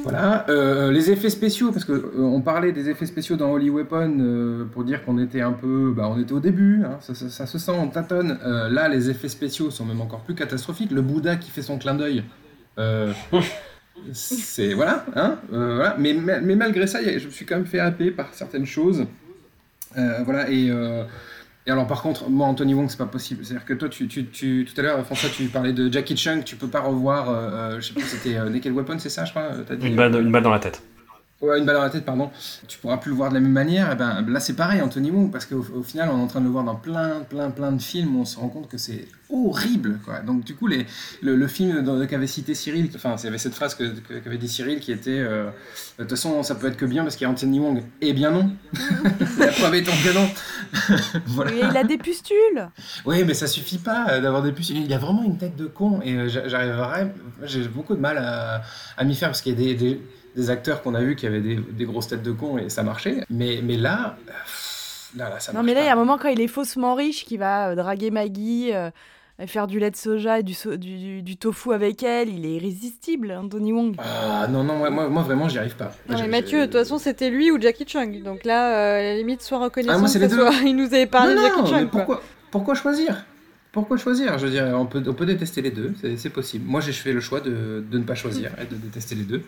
[0.04, 0.44] Voilà.
[0.50, 4.18] Euh, les effets spéciaux, parce que euh, on parlait des effets spéciaux dans Holy Weapon
[4.20, 5.92] euh, pour dire qu'on était un peu.
[5.96, 8.38] Bah, on était au début, hein, ça, ça- ça se sent, on tâtonne.
[8.44, 10.92] Euh, là, les effets spéciaux sont même encore plus catastrophiques.
[10.92, 12.22] Le Bouddha qui fait son clin d'œil.
[14.12, 15.96] c'est voilà, hein, euh, voilà.
[15.98, 19.06] Mais, mais, malgré ça, je me suis quand même fait happer par certaines choses.
[19.98, 21.04] Euh, voilà, et, euh,
[21.66, 23.44] et alors par contre, moi, Anthony Wong, c'est pas possible.
[23.44, 26.44] C'est-à-dire que toi, tu, tu, tu- tout à l'heure, François, tu parlais de Jackie Chung,
[26.44, 29.76] tu peux pas revoir, je sais plus, c'était Naked Weapon, c'est ça, je crois t'as
[29.76, 29.88] dit?
[29.88, 30.82] Une balle dans la tête.
[31.40, 32.30] Ouais, une balle dans la tête, pardon.
[32.68, 33.90] Tu pourras plus le voir de la même manière.
[33.90, 36.40] Et ben, là, c'est pareil, Anthony Wong, parce qu'au au final, on est en train
[36.40, 38.76] de le voir dans plein, plein, plein de films où on se rend compte que
[38.76, 39.98] c'est horrible.
[40.04, 40.20] Quoi.
[40.20, 40.84] Donc, du coup, les,
[41.22, 44.36] le, le film qu'avait cité Cyril, enfin, il y avait cette phrase que- que- qu'avait
[44.36, 45.46] dit Cyril qui était euh,
[45.98, 47.82] De toute façon, ça peut être que bien parce qu'il y a Anthony Wong.
[48.02, 48.50] Eh bien non
[49.38, 50.28] La preuve étant que non
[51.26, 51.52] Voilà.
[51.52, 52.68] Et il a des pustules.
[53.06, 54.70] Oui, mais ça suffit pas euh, d'avoir des puces.
[54.70, 57.10] Il a vraiment une tête de con et euh, j'a- j'arrive vraiment.
[57.44, 58.62] J'ai beaucoup de mal à,
[58.98, 60.00] à m'y faire parce qu'il y a des, des-
[60.36, 62.82] des acteurs qu'on a vus qui avaient des, des grosses têtes de con et ça
[62.82, 63.24] marchait.
[63.30, 64.16] Mais, mais là,
[65.16, 66.94] là, là, ça Non, mais là, il y a un moment quand il est faussement
[66.94, 68.90] riche, qui va euh, draguer Maggie, euh,
[69.42, 72.28] et faire du lait de soja et du, so- du, du- du tofu avec elle,
[72.28, 73.96] il est irrésistible, Anthony Wong.
[73.98, 75.92] Ah non, non, moi, moi, vraiment, j'y arrive pas.
[76.08, 78.22] Non, J'ai- mais Mathieu, de toute façon, c'était lui ou Jackie Chung.
[78.22, 80.36] Donc là, euh, à la limite, soit reconnaissant Ah, moi, c'est que les deux.
[80.36, 81.86] soit- il nous avait parlé non, de Jackie non, quoi.
[81.90, 83.24] pourquoi, pourquoi choisir?
[83.72, 84.36] Pourquoi choisir?
[84.38, 86.66] Je veux dire, on peut, on peut détester les deux, c'est c'est possible.
[86.68, 89.42] Moi, j'ai fait le choix de, de ne pas choisir et de détester les deux.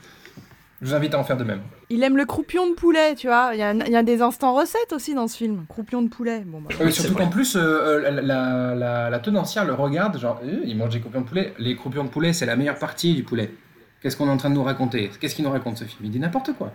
[0.83, 1.61] Je vous invite à en faire de même.
[1.91, 3.51] Il aime le croupion de poulet, tu vois.
[3.55, 5.65] Il y, a, il y a des instants recettes aussi dans ce film.
[5.69, 6.41] Croupion de poulet.
[6.45, 6.75] Bon, bah.
[6.81, 10.61] Oui, surtout qu'en plus, euh, euh, la, la, la, la tenancière le regarde, genre, Euh,
[10.65, 11.55] il mange des croupions de poulet.
[11.59, 13.55] Les croupions de poulet, c'est la meilleure partie du poulet.
[14.03, 15.09] Qu'est-ce qu'on est en train de nous raconter?
[15.21, 16.01] Qu'est-ce qu'il nous raconte ce film?
[16.03, 16.73] Il dit n'importe quoi.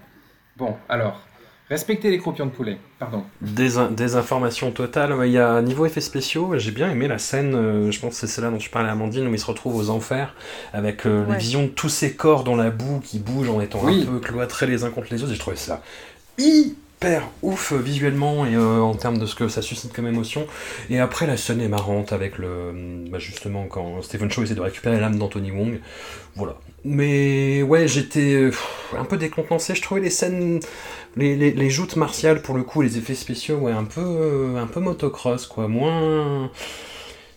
[0.55, 1.26] Bon, alors,
[1.69, 2.77] respectez les croupions de poulet.
[2.99, 3.23] Pardon.
[3.43, 5.13] Désin- désinformation totale.
[5.13, 8.13] Ouais, Il y a niveau effets spéciaux, j'ai bien aimé la scène, euh, je pense
[8.13, 10.33] que c'est celle-là dont tu parlais Amandine, où il se retrouve aux enfers,
[10.73, 13.81] avec euh, les visions de tous ces corps dans la boue qui bougent en étant
[13.83, 14.03] Oui.
[14.07, 15.33] un peu cloîtrés les uns contre les autres.
[15.33, 15.81] J'ai trouvé ça
[16.37, 16.75] hyper
[17.41, 20.47] ouf euh, visuellement et euh, en termes de ce que ça suscite comme émotion.
[20.89, 23.05] Et après, la scène est marrante avec le.
[23.09, 25.79] bah, justement, quand Stephen Chow essaie de récupérer l'âme d'Anthony Wong.
[26.35, 26.57] Voilà.
[26.83, 28.49] Mais ouais, j'étais
[28.97, 29.75] un peu décontenancé.
[29.75, 30.59] Je trouvais les scènes,
[31.17, 34.79] les, joutes martiales pour le coup, les effets spéciaux, ouais, un peu, euh, un peu
[34.79, 35.67] motocross, quoi.
[35.67, 36.51] Moins.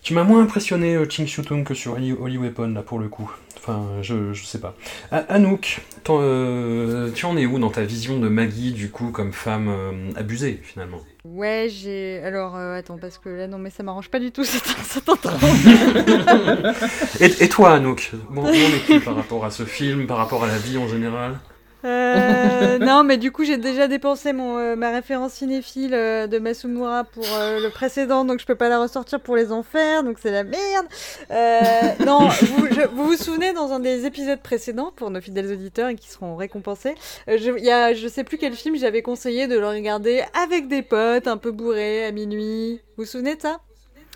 [0.02, 3.30] Tu m'as moins impressionné, euh, Ching Shutung, que sur Holy Weapon, là, pour le coup.
[3.62, 4.74] Enfin, je, je sais pas.
[5.12, 9.32] A- Anouk, euh, tu en es où dans ta vision de Maggie, du coup, comme
[9.32, 11.00] femme euh, abusée, finalement?
[11.24, 12.20] Ouais, j'ai.
[12.24, 15.11] Alors, euh, attends, parce que là, non, mais ça m'arrange pas du tout cette, cette
[17.20, 18.12] et, et toi, Anouk?
[18.30, 20.88] Bon, où en es-tu par rapport à ce film, par rapport à la vie en
[20.88, 21.38] général?
[21.85, 26.39] Euh, non, mais du coup, j'ai déjà dépensé mon, euh, ma référence cinéphile euh, de
[26.39, 30.18] Masumura pour euh, le précédent, donc je peux pas la ressortir pour les enfers, donc
[30.20, 30.87] c'est la merde.
[31.31, 31.61] Euh,
[32.05, 35.89] non, vous, je- vous vous souvenez dans un des épisodes précédents, pour nos fidèles auditeurs
[35.89, 36.95] et qui seront récompensés,
[37.26, 40.68] je, il y a, je sais plus quel film, j'avais conseillé de le regarder avec
[40.68, 42.81] des potes, un peu bourrés, à minuit.
[42.97, 43.61] Vous vous souvenez de ça?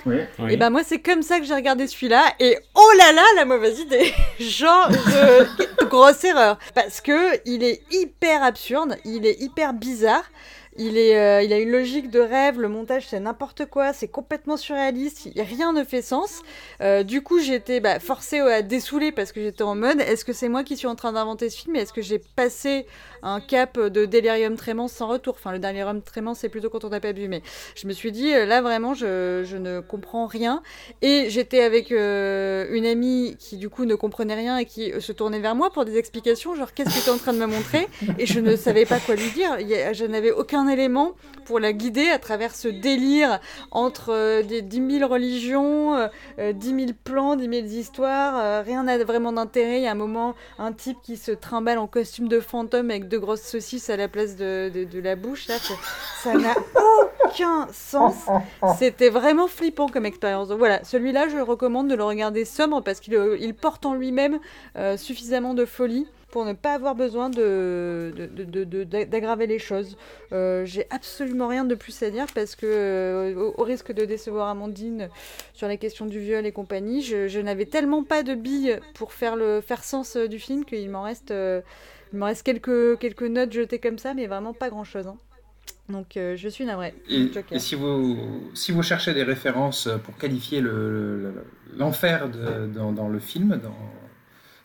[0.07, 0.17] Oui.
[0.51, 3.45] et ben moi c'est comme ça que j'ai regardé celui-là et oh là là la
[3.45, 9.73] mauvaise idée genre je- grosse erreur parce que il est hyper absurde il est hyper
[9.73, 10.25] bizarre
[10.77, 14.09] il, est, euh, il a une logique de rêve, le montage c'est n'importe quoi, c'est
[14.09, 16.43] complètement surréaliste, rien ne fait sens.
[16.81, 20.33] Euh, du coup j'étais bah, forcée à dessouler parce que j'étais en mode est-ce que
[20.33, 22.87] c'est moi qui suis en train d'inventer ce film et est-ce que j'ai passé
[23.25, 25.35] un cap de délirium trémens sans retour.
[25.37, 27.43] Enfin le délirium trémens c'est plutôt quand on n'a pas bu mais
[27.75, 30.63] je me suis dit euh, là vraiment je, ne comprends rien.
[31.03, 35.01] Et j'étais avec euh, une amie qui du coup ne comprenait rien et qui euh,
[35.01, 37.47] se tournait vers moi pour des explications genre qu'est-ce que tu en train de me
[37.47, 37.89] montrer?
[38.19, 39.57] Et je ne savais pas quoi lui dire.
[39.93, 41.15] Je n'avais aucun élément
[41.45, 46.09] pour la guider à travers ce délire entre des 10 000 religions, euh,
[46.39, 49.79] euh, 10 000 plans, 10 000 histoires, rien n'a vraiment d'intérêt.
[49.79, 53.09] Il y a un moment, un type qui se trimballe en costume de fantôme avec
[53.09, 55.49] deux grosses saucisses à la place de, de- de la bouche.
[55.49, 55.55] Là,
[56.23, 56.55] ça n'a
[57.25, 58.15] aucun sens.
[58.79, 60.49] C'était vraiment flippant comme expérience.
[60.49, 63.95] Donc voilà, celui-là, je recommande de le regarder sobre parce qu'il euh, il porte en
[63.95, 64.39] lui-même
[64.77, 69.47] euh, suffisamment de folie pour ne pas avoir besoin de, de- de- de- de- d'aggraver
[69.47, 69.97] les choses.
[70.33, 75.11] Euh, J'ai absolument rien de plus à dire parce que, au, risque de décevoir Amandine
[75.53, 79.37] sur la question du viol et compagnie, je, n'avais tellement pas de billes pour faire,
[79.37, 81.33] le, faire sens du film qu'il m'en reste,
[82.13, 85.07] il m'en reste quelques, quelques notes jetées comme ça, mais vraiment pas grand-chose.
[85.07, 85.17] hein.
[85.89, 86.95] Donc euh, je suis navrée.
[87.11, 88.19] Et, et si, vous,
[88.55, 91.45] si vous cherchez des références pour qualifier le- le-
[91.77, 93.77] l'enfer de- dans, dans le film, dans,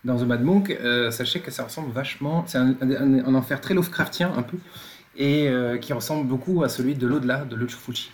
[0.06, 2.46] dans The Mad Monk, euh, sachez que ça ressemble vachement.
[2.48, 4.58] C'est un, un- un enfer très Lovecraftien, un peu,
[5.18, 8.12] et euh, qui ressemble beaucoup à celui de l'au-delà de Luchufuchi.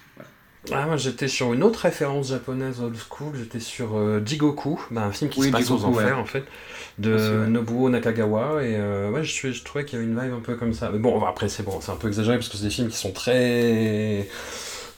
[0.72, 5.04] Ah, moi j'étais sur une autre référence japonaise old school, j'étais sur euh, Jigoku, bah,
[5.04, 6.22] un film qui Oui, se passe Jigoku, aux enfers ouais.
[6.22, 6.44] en fait,
[6.98, 7.48] de ouais.
[7.48, 10.56] Nobuo Nakagawa, et euh, ouais, je, je trouvais qu'il y avait une vibe un peu
[10.56, 10.90] comme ça.
[10.92, 12.98] Mais bon, après c'est bon, c'est un peu exagéré parce que c'est des films qui
[12.98, 14.28] sont très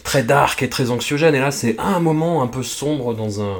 [0.07, 3.57] très dark et très anxiogènes, et là c'est un moment un peu sombre dans un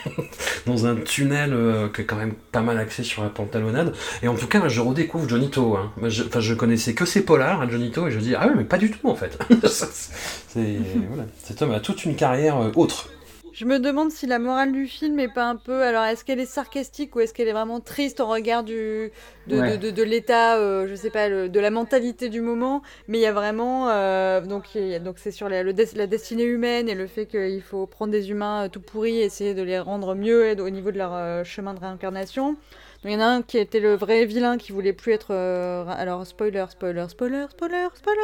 [0.66, 4.28] dans un tunnel euh, qui est quand même pas mal axé sur la pantalonnade, et
[4.28, 5.92] en tout cas je redécouvre Johnito, hein.
[6.08, 8.64] Je, enfin, je connaissais que ses polars, hein, Johnito, et je dis ah ouais mais
[8.64, 9.38] pas du tout en fait.
[9.68, 10.78] c'est
[11.44, 13.10] cet homme a toute une carrière euh, autre.
[13.58, 15.82] Je me demande si la morale du film est pas un peu.
[15.82, 19.10] Alors, est-ce qu'elle est sarcastique ou est-ce qu'elle est vraiment triste en regard du,
[19.46, 19.78] de, Ouais.
[19.78, 23.16] de, de, de l'état, euh, je sais pas, le- de la mentalité du moment Mais
[23.16, 23.88] il y a vraiment.
[23.88, 26.94] euh, donc, il y a- donc c'est sur la, le des- la destinée humaine et
[26.94, 30.14] le fait qu'il faut prendre des humains euh, tout pourris et essayer de les rendre
[30.14, 32.56] mieux et- au niveau de leur euh, chemin de réincarnation.
[33.06, 35.28] Il y en a un qui était le vrai vilain qui voulait plus être.
[35.30, 38.20] euh, alors, spoiler, spoiler, spoiler, spoiler, spoiler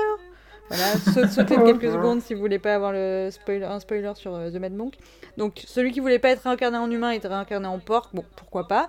[0.73, 4.35] voilà, sautez de quelques secondes si vous voulez pas avoir le spoiler, un spoiler sur
[4.35, 4.95] euh, The Mad Monk.
[5.37, 8.69] Donc celui qui voulait pas être réincarné en humain était réincarné en porc, bon pourquoi
[8.69, 8.89] pas.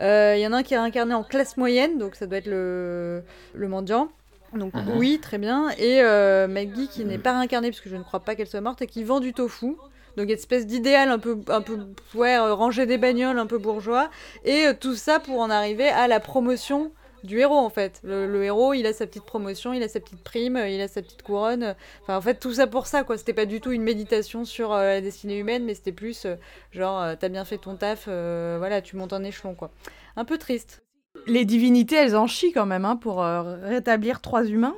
[0.00, 2.38] Euh, Il y en a un qui est réincarné en classe moyenne, donc ça doit
[2.38, 3.22] être le,
[3.54, 4.08] le mendiant.
[4.54, 4.96] Donc Mhm.
[4.96, 5.70] oui, très bien.
[5.78, 8.60] Et euh, Maggie qui n'est pas réincarnée parce que je ne crois pas qu'elle soit
[8.60, 9.76] morte et qui vend du tofu.
[10.16, 11.76] Donc une espèce d'idéal un peu, un peu
[12.14, 14.10] ouais, euh, ranger des bagnoles, un peu bourgeois.
[14.44, 16.92] Et euh, tout ça pour en arriver à la promotion
[17.24, 18.00] du héros en fait.
[18.04, 20.88] Le, le héros, il a sa petite promotion, il a sa petite prime, il a
[20.88, 21.74] sa petite couronne.
[22.02, 23.18] Enfin, en fait, tout ça pour ça, quoi.
[23.18, 26.36] C'était pas du tout une méditation sur euh, la destinée humaine, mais c'était plus euh,
[26.70, 29.70] genre, euh, t'as bien fait ton taf, euh, voilà, tu montes en échelon, quoi.
[30.16, 30.82] Un peu triste.
[31.26, 34.74] Les divinités, elles en chient quand même hein, pour euh, rétablir trois humains.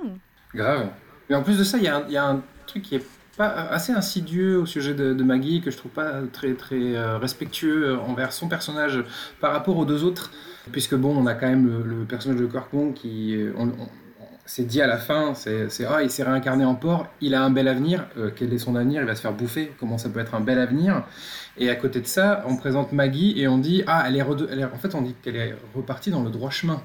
[0.55, 0.89] Grave.
[1.29, 2.95] Mais en plus de ça, il y, a un- il y a un truc qui
[2.95, 3.05] est
[3.37, 7.19] pas assez insidieux au sujet de, de Maggie que je trouve pas très très euh,
[7.19, 9.05] respectueux envers son personnage
[9.41, 10.31] par rapport aux deux autres,
[10.73, 13.89] puisque bon, on a quand même le, le personnage de Corkmon qui, euh, on, on-
[14.49, 17.51] c'est dit à la fin, c'est ah il s'est réincarné en porc, il a un
[17.51, 18.07] bel avenir.
[18.17, 19.73] Euh, quel est son avenir Il va se faire bouffer.
[19.81, 21.03] Comment ça peut être un bel avenir
[21.59, 24.49] Et à côté de ça, on présente Maggie et on dit ah elle est, rede-
[24.53, 26.81] elle est- en fait on dit qu'elle est repartie dans le droit chemin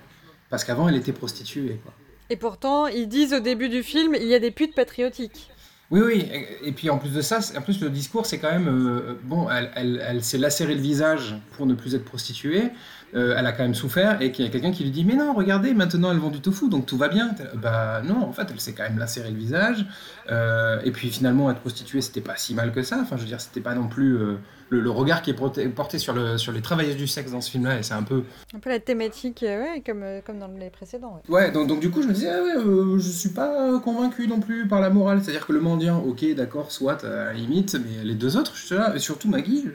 [0.49, 1.79] parce qu'avant elle était prostituée.
[1.83, 1.93] Quoi.
[2.31, 5.51] Et pourtant, ils disent au début du film, il y a des putes patriotiques.
[5.91, 6.25] Oui, oui,
[6.63, 9.49] et- puis en plus de ça, en plus le discours, c'est quand même euh, bon.
[9.51, 12.69] Elle, elle, elle s'est lacéré le visage pour ne plus être prostituée.
[13.15, 15.15] Euh, elle a quand même souffert et qu'il y a quelqu'un qui lui dit mais
[15.15, 17.35] non, regardez, maintenant elle vend du tofu, donc tout va bien.
[17.55, 19.85] Bah non, en fait, elle s'est quand même lacéré le visage.
[20.29, 22.99] euh, et puis finalement, être prostituée, c'était pas si mal que ça.
[23.01, 24.35] Enfin, je veux dire, c'était pas non plus euh,
[24.71, 27.51] le, le regard qui est porté, sur, le, sur les travailleuses du sexe dans ce
[27.51, 28.23] film-là, et c'est un peu.
[28.55, 31.21] Un peu la thématique, euh, ouais, comme, euh, comme dans les précédents.
[31.27, 31.35] ouais.
[31.35, 34.27] Ouais, donc, donc du coup, je me disais, ah ouais, euh, je suis pas convaincu
[34.29, 35.21] non plus par la morale.
[35.21, 38.65] C'est-à-dire que le mendiant, ok, d'accord, soit à la limite, mais les deux autres, je
[38.65, 39.65] suis là, et surtout Maggie,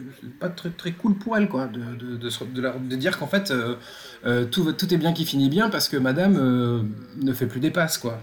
[0.41, 3.51] pas très, très cool pour elle, quoi, de, de, de, se- de dire qu'en fait,
[3.51, 3.75] euh,
[4.25, 6.81] euh, tout, tout est bien qui finit bien parce que madame euh,
[7.21, 8.19] ne fait plus des passes, quoi.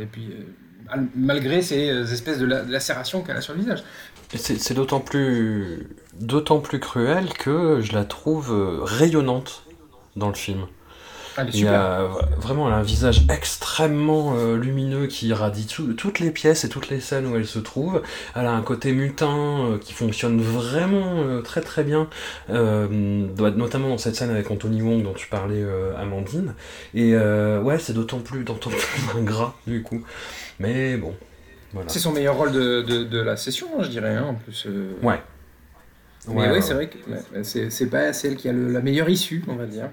[0.00, 0.42] Et puis, euh,
[0.90, 3.84] mal- malgré ces espèces de, la- de lacérations qu'elle a sur le visage.
[4.34, 5.86] C'est d'autant plus,
[6.20, 9.62] d'autant plus cruel que je la trouve euh, rayonnante
[10.16, 10.66] dans le film.
[11.40, 12.08] Elle est Il y a
[12.38, 16.68] vraiment elle a un visage extrêmement euh, lumineux qui irradie tout- toutes les pièces et
[16.68, 18.02] toutes les scènes où elle se trouve.
[18.34, 22.08] Elle a un côté mutin euh, qui fonctionne vraiment euh, très très bien,
[22.48, 25.64] doit- notamment dans cette scène avec Anthony Wong dont tu parlais,
[25.96, 26.54] Amandine.
[26.94, 28.80] Et ouais, c'est d'autant plus, d'autant plus
[29.16, 30.02] ingrat du coup.
[30.58, 31.14] Mais bon,
[31.72, 31.88] voilà.
[31.88, 34.66] C'est son meilleur rôle de, de, de la session, hein, je dirais, hein, en plus.
[35.02, 35.20] Ouais.
[36.26, 39.42] Mais Ouais, c'est vrai que ouais, c'est pas celle qui a le- la meilleure issue,
[39.48, 39.90] on va dire.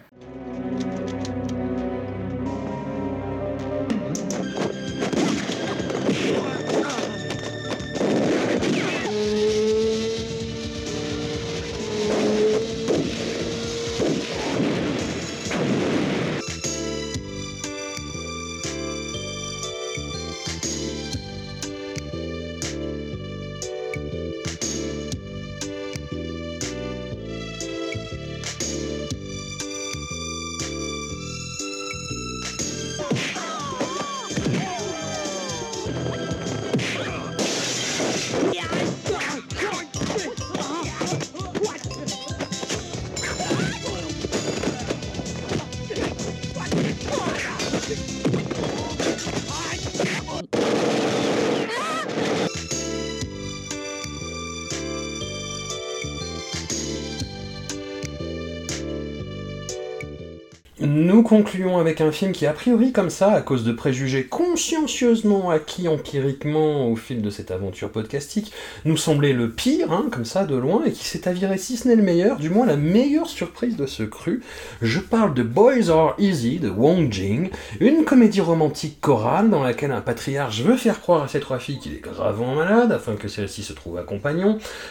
[61.35, 65.89] Concluons avec un film qui, a priori, comme ça, à cause de préjugés consciencieusement acquis
[65.89, 68.53] empiriquement au fil de cette aventure podcastique,
[68.85, 71.89] nous semblait le pire, hein, comme ça, de loin, et qui s'est avéré, si ce
[71.89, 74.43] n'est le meilleur, du moins la meilleure surprise de ce cru.
[74.81, 77.49] Je parle de Boys Are Easy de Wong Jing,
[77.81, 81.79] une comédie romantique chorale dans laquelle un patriarche veut faire croire à ses trois filles
[81.79, 84.05] qu'il est gravement malade afin que celles-ci se trouvent à.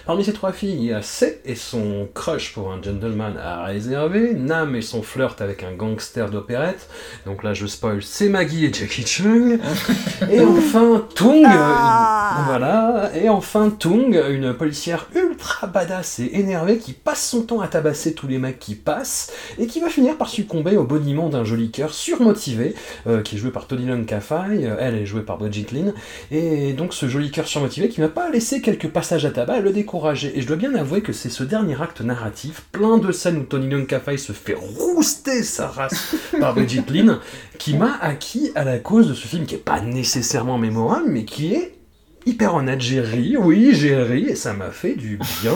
[0.05, 3.65] Parmi ces trois filles, il y a C et son crush pour un gentleman à
[3.65, 6.89] réserver, Nam et son flirt avec un gangster d'opérette,
[7.27, 9.59] donc là je spoil, c'est Maggie et Jackie Chung,
[10.31, 12.37] et enfin Tung, Ah.
[12.41, 17.61] une- voilà, et enfin Tung, une policière ultra badass et énervée qui passe son temps
[17.61, 21.29] à tabasser tous les mecs qui passent, et qui va finir par succomber au boniment
[21.29, 22.75] d'un joli cœur surmotivé,
[23.07, 24.35] euh, qui est joué par Tony Lung Kafai,
[24.67, 25.93] euh, elle est jouée par Brigitte Lin,
[26.31, 29.61] et donc ce joli cœur surmotivé qui m'a pas laissé quelques passages à tabac à
[29.61, 30.33] le décourager.
[30.37, 33.43] Et je dois bien avouer que c'est ce dernier acte narratif, plein de scènes où
[33.45, 37.21] Tony Lung Kafai se fait rouster sa race par Brigitte Lin,
[37.59, 41.25] qui m'a acquis à la cause de ce film qui est pas nécessairement mémorable, mais
[41.25, 41.75] qui est
[42.27, 42.81] hyper honnête.
[42.81, 45.55] J'ai ri, oui, j'ai ri, et ça m'a fait du bien.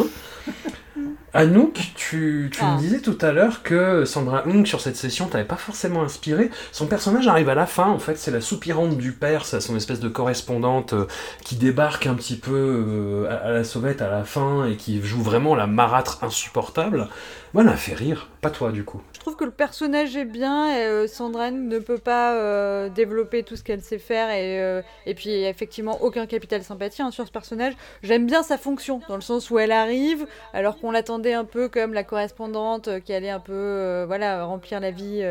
[1.35, 2.75] Anouk, tu, tu Ah.
[2.75, 6.51] me disais tout à l'heure que Sandra Hung, sur cette session, t'avait pas forcément inspiré.
[6.73, 9.77] Son personnage arrive à la fin, en fait, c'est la soupirante du père, c'est son
[9.77, 11.05] espèce de correspondante euh,
[11.45, 15.03] qui débarque un petit peu euh, à, à la sauvette à la fin et qui
[15.03, 17.09] joue vraiment la marâtre insupportable.
[17.55, 19.01] M'a fait rire, pas toi du coup.
[19.13, 23.43] Je trouve que le personnage est bien et euh, Sandra ne peut pas euh, développer
[23.43, 27.27] tout ce qu'elle sait faire et, euh, et puis effectivement aucun capital sympathie hein, sur
[27.27, 27.75] ce personnage.
[28.03, 31.69] J'aime bien sa fonction dans le sens où elle arrive alors qu'on l'attendait un peu
[31.69, 35.25] comme la correspondante qui allait un peu voilà remplir la vie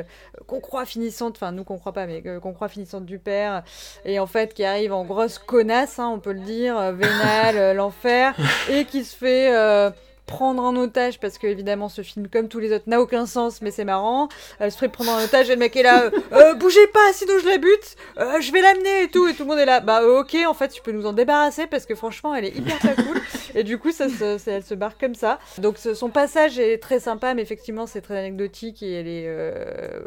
[0.47, 3.63] qu'on croit finissante, enfin nous qu'on croit pas mais qu'on croit finissante du père
[4.05, 8.36] et en fait qui arrive en grosse connasse, hein, on peut le dire, vénale, l'enfer
[8.70, 9.93] et qui se fait
[10.28, 13.61] prendre en otage parce que évidemment ce film comme tous les autres n'a aucun sens
[13.61, 14.28] mais c'est marrant.
[14.59, 17.13] Elle se fait prendre en otage et le mec est là euh, Euh, bougez pas
[17.13, 19.65] sinon je la bute Euh, je vais l'amener et tout et tout le monde est
[19.65, 19.80] là.
[19.80, 22.78] Bah ok en fait tu peux nous en débarrasser parce que franchement elle est hyper
[22.80, 23.19] pas cool.
[23.55, 25.39] Et du coup ça se- ça- elle se barre comme ça.
[25.57, 29.28] Donc ce- son passage est très sympa mais effectivement c'est très anecdotique et elle est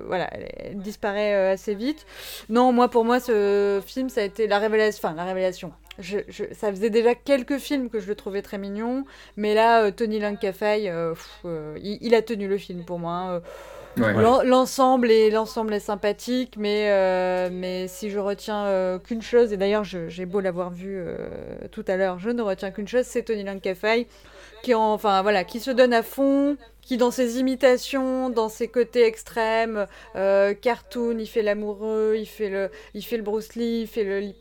[0.07, 2.05] voilà elle, est- elle disparaît assez vite.
[2.51, 6.19] Non moi pour moi ce film ça a été la révélation enfin la révélation je,
[6.29, 9.05] je- ça faisait déjà quelques films que je le trouvais très mignon
[9.37, 12.99] mais là, euh, Tony Lung Kafai, euh, euh, il, il a tenu le film pour
[12.99, 13.13] moi.
[13.13, 13.43] hein.
[13.99, 14.13] Ouais.
[14.45, 19.57] L'ensemble est, l'ensemble est sympathique, mais, euh, mais si je retiens euh, qu'une chose, et
[19.57, 21.17] d'ailleurs j'ai beau l'avoir vu euh,
[21.73, 24.07] tout à l'heure, je ne retiens qu'une chose, c'est Tony Lung Kafai,
[24.63, 26.57] qui, en- enfin, voilà, qui se donne à fond,
[26.91, 29.87] qui dans ses imitations, dans ses côtés extrêmes,
[30.17, 34.03] euh, cartoon, il fait l'amoureux, il fait le, il fait le Bruce Lee, il fait
[34.03, 34.35] le, il,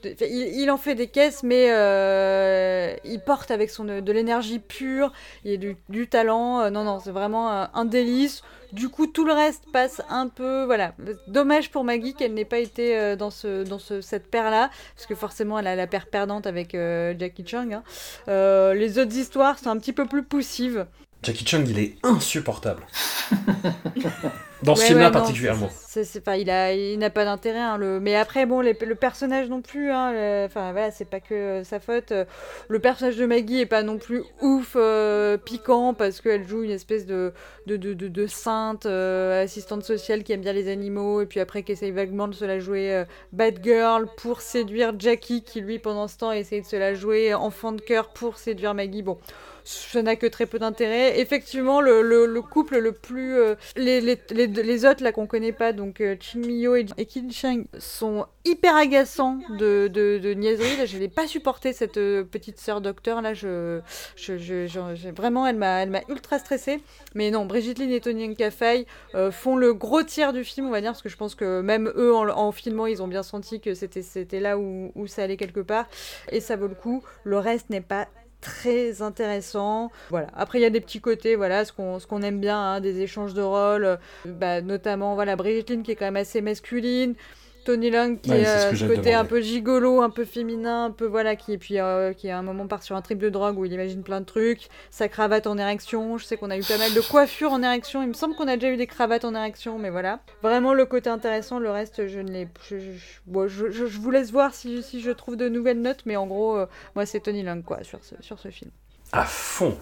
[0.60, 5.14] il en fait des caisses, mais euh, il porte avec son de l'énergie pure,
[5.46, 6.62] il y a du, du talent.
[6.62, 8.42] Euh, non, non, c'est vraiment un, un délice.
[8.72, 10.64] Du coup, tout le reste passe un peu.
[10.64, 10.94] Voilà.
[11.28, 15.06] Dommage pour Maggie qu'elle n'ait pas été euh, dans, ce, dans ce, cette paire-là, parce
[15.06, 17.74] que forcément, elle a la paire perdante avec euh, Jackie Chung.
[17.74, 17.84] hein.
[18.28, 20.88] Euh, les autres histoires sont un petit peu plus poussives.
[21.24, 22.84] Jackie Chung, il est insupportable.
[24.64, 25.70] Dans ce Ouais, film-là ouais, particulièrement.
[25.70, 27.60] c'est- pas, il a, il n'a pas d'intérêt.
[27.60, 28.00] hein, le...
[28.02, 29.92] Mais après, bon, les- le personnage non plus.
[29.92, 32.12] hein, le- Enfin, voilà, c'est pas que euh, sa faute.
[32.12, 32.26] Euh,
[32.70, 36.72] Le personnage de Maggie est pas non plus ouf, euh, piquant, parce qu'elle joue une
[36.72, 37.34] espèce de,
[37.68, 41.40] de, de, de, de sainte euh, assistante sociale qui aime bien les animaux, et puis
[41.40, 43.04] après qui essaye vaguement de se la jouer
[43.34, 47.34] bad girl pour séduire Jackie, qui lui, pendant ce temps, essaye de se la jouer
[47.34, 49.04] enfant de cœur pour séduire Maggie.
[49.04, 49.18] Bon
[49.64, 51.20] ça n'a que très peu d'intérêt.
[51.20, 53.38] Effectivement, le, le, le couple le plus...
[53.38, 57.64] euh, les, autres, là, qu'on connaît pas, donc euh, Chin Miyo et, et Kim Chang,
[57.78, 60.78] sont hyper agaçants de, de, de niaiserie.
[60.78, 63.22] Là, je n'ai pas supporté cette euh, petite sœur docteur.
[63.22, 63.82] Là, je,
[64.16, 66.82] je, vraiment, elle m'a, ultra stressée.
[67.16, 68.86] Mais non, Brigitte Lin et Tony Nkafai
[69.16, 71.62] euh, font le gros tiers du film, on va dire, parce que je pense que
[71.62, 75.60] même eux, en, filmant, ils ont bien senti que c'était, là où ça allait quelque
[75.60, 75.88] part.
[76.32, 77.04] Et ça vaut le coup.
[77.24, 78.08] Le reste n'est pas
[78.42, 79.92] très intéressant.
[80.10, 80.28] Voilà.
[80.36, 83.34] Après, il y a des petits côtés, voilà, ce qu'on aime bien, hein, des échanges
[83.34, 87.16] de rôles, euh, bah, notamment voilà Brigitte qui est quand même assez masculine.
[87.70, 90.92] Tony Leung qui Ouais, est ce euh, côté un peu gigolo, un peu féminin, un
[90.92, 93.30] peu voilà, qui et puis euh, qui à un moment part sur un trip de
[93.30, 96.18] drogue où il imagine plein de trucs, sa cravate en érection.
[96.18, 98.02] Je sais qu'on a eu pas mal de coiffures en érection.
[98.02, 100.20] Il me semble qu'on a déjà eu des cravates en érection, mais voilà.
[100.42, 101.60] Vraiment le côté intéressant.
[101.60, 102.48] Le reste, je ne l'ai.
[102.68, 102.78] Je,
[103.28, 106.16] bon, je- je- je vous laisse voir si, si je trouve de nouvelles notes, mais
[106.16, 106.66] en gros, euh,
[106.96, 108.72] moi c'est Tony Leung quoi sur ce, sur ce film.
[109.12, 109.78] À fond.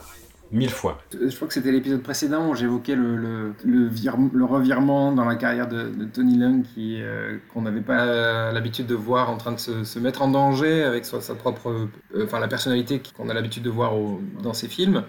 [0.52, 1.02] Mille fois.
[1.12, 5.26] Je crois que c'était l'épisode précédent où j'évoquais le, le, le, vir- le revirement dans
[5.26, 9.36] la carrière de, Tony Leung qui, euh, qu'on n'avait pas euh, l'habitude de voir en
[9.38, 11.70] train de se, mettre en danger avec sa, propre,
[12.16, 13.94] euh, enfin la personnalité qu'on a l'habitude de voir
[14.42, 15.04] dans ses films.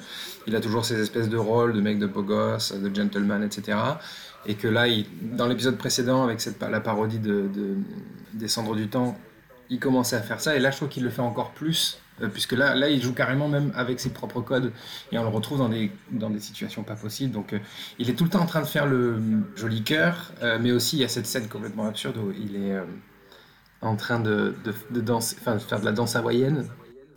[0.49, 3.79] Il a toujours ces espèces de rôles de mec de beau de gentleman, etc.
[4.47, 4.87] Et que là,
[5.23, 7.77] dans l'épisode précédent, avec cette, la parodie de, de
[8.35, 9.17] des Cendres du Temps,
[9.71, 10.57] il commençait à faire ça.
[10.57, 12.01] Et là, je trouve qu'il le fait encore plus.
[12.23, 14.73] Euh, Puisque là, là, il joue carrément même avec ses propres codes
[15.13, 17.33] et on le retrouve dans des, dans des situations pas possibles.
[17.33, 17.59] Donc, euh,
[17.99, 19.21] il est tout le temps en train de faire le euh,
[19.57, 22.73] joli cœur, euh, mais aussi il y a cette scène complètement absurde où il est
[22.73, 22.85] euh,
[23.81, 26.67] en train de, de, de danser, enfin, de faire de la danse hawaïenne.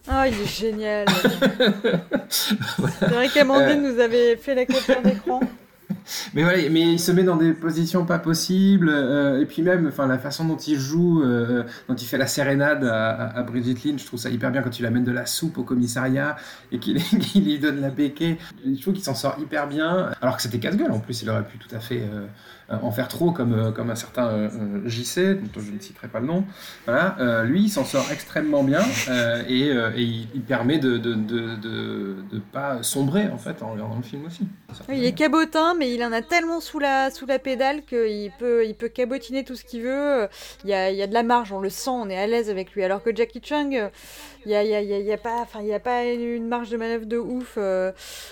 [0.07, 1.07] Ah, il est génial.
[2.29, 5.41] C'est vrai qu'Amandine nous avait fait la capture d'écran.
[6.33, 9.87] Mais voilà, mais il se met dans des positions pas possibles, euh, et puis même,
[9.87, 13.83] enfin, la façon dont il joue, euh, dont il fait la sérénade à, à, Brigitte
[13.83, 16.35] Lynn, je trouve ça hyper bien quand il amène de la soupe au commissariat
[16.71, 16.97] et qu'il
[17.35, 18.37] lui donne la béquée.
[18.65, 21.45] Je trouve qu'il s'en sort hyper bien, alors que c'était casse-gueule en plus, il aurait
[21.45, 22.25] pu tout à fait euh,
[22.81, 26.07] en faire trop comme, euh, comme un certain euh, euh, JC, dont je ne citerai
[26.07, 26.43] pas le nom.
[26.85, 30.77] Voilà, euh, lui, il s'en sort extrêmement bien euh, et, euh, et il, il permet
[30.79, 34.47] de de, de, de, de pas sombrer en fait en regardant le film aussi.
[34.87, 38.31] Oui, il est cabotin, mais il en a tellement sous la, sous la pédale qu'il
[38.39, 40.27] peut, il peut cabotiner tout ce qu'il veut.
[40.63, 42.27] Il y a, il y a de la marge, on le sent, on est à
[42.27, 42.83] l'aise avec lui.
[42.83, 43.89] Alors que Jackie Chung, euh,
[44.45, 45.67] il y a, il y a- il y a- il y a pas, enfin, il
[45.67, 47.55] y a pas une marge de manœuvre de ouf.
[47.57, 47.91] euh.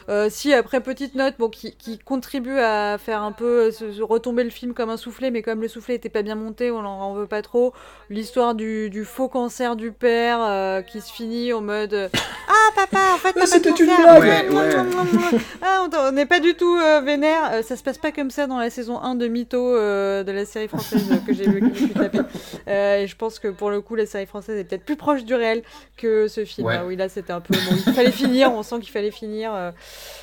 [0.10, 3.92] Euh, si, après, petite note bon, qui, qui contribue à faire un peu euh, se,
[3.92, 6.72] se retomber le film comme un soufflet, mais comme le soufflet était pas bien monté,
[6.72, 7.74] on en, en veut pas trop.
[8.10, 12.10] L'histoire du, du faux cancer du père euh, qui se finit en mode euh,
[12.50, 14.22] Ah, papa, en fait, de c'était une blague.
[14.22, 15.40] Ouais, ouais.
[15.62, 17.52] Ah, on n'est pas du tout euh, vénère.
[17.54, 20.32] Euh, ça se passe pas comme ça dans la saison 1 de Mytho euh, de
[20.32, 22.20] la série française que j'ai vu, que je suis tapée.
[22.68, 25.24] Euh, et je pense que pour le coup, la série française est peut-être plus proche
[25.24, 25.62] du réel
[26.00, 26.66] que ce film.
[26.68, 26.78] Ouais.
[26.80, 27.54] Ah oui, là, c'était un peu.
[27.54, 29.54] Bon, il fallait finir, on sent qu'il fallait finir.
[29.54, 29.72] euh,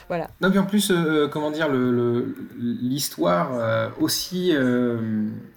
[0.09, 0.29] voilà.
[0.41, 4.97] Non, puis en plus, euh, comment dire, le- le- l'histoire euh, aussi, euh,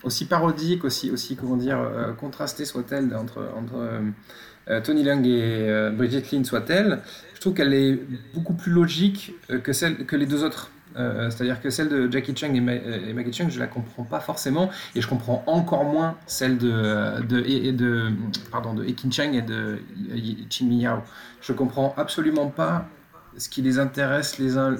[0.03, 3.99] aussi parodique, aussi, aussi comment dire, euh, contrastée soit-elle entre, entre euh,
[4.69, 6.99] euh, Tony Leung et euh, Brigitte Lynn soit-elle,
[7.35, 7.99] je trouve qu'elle est
[8.33, 10.69] beaucoup plus logique euh, que, celle, que les deux autres.
[10.99, 14.03] Euh, C'est-à-dire que celle de Jackie Chung et, Ma- et Maggie Chung, je la comprends
[14.03, 18.11] pas forcément, et je comprends encore moins celle de, de,
[18.51, 19.79] pardon, Ekin et de
[20.49, 20.99] Chin Miao.
[21.41, 22.85] Je comprends absolument pas
[23.37, 24.75] ce qui les intéresse les uns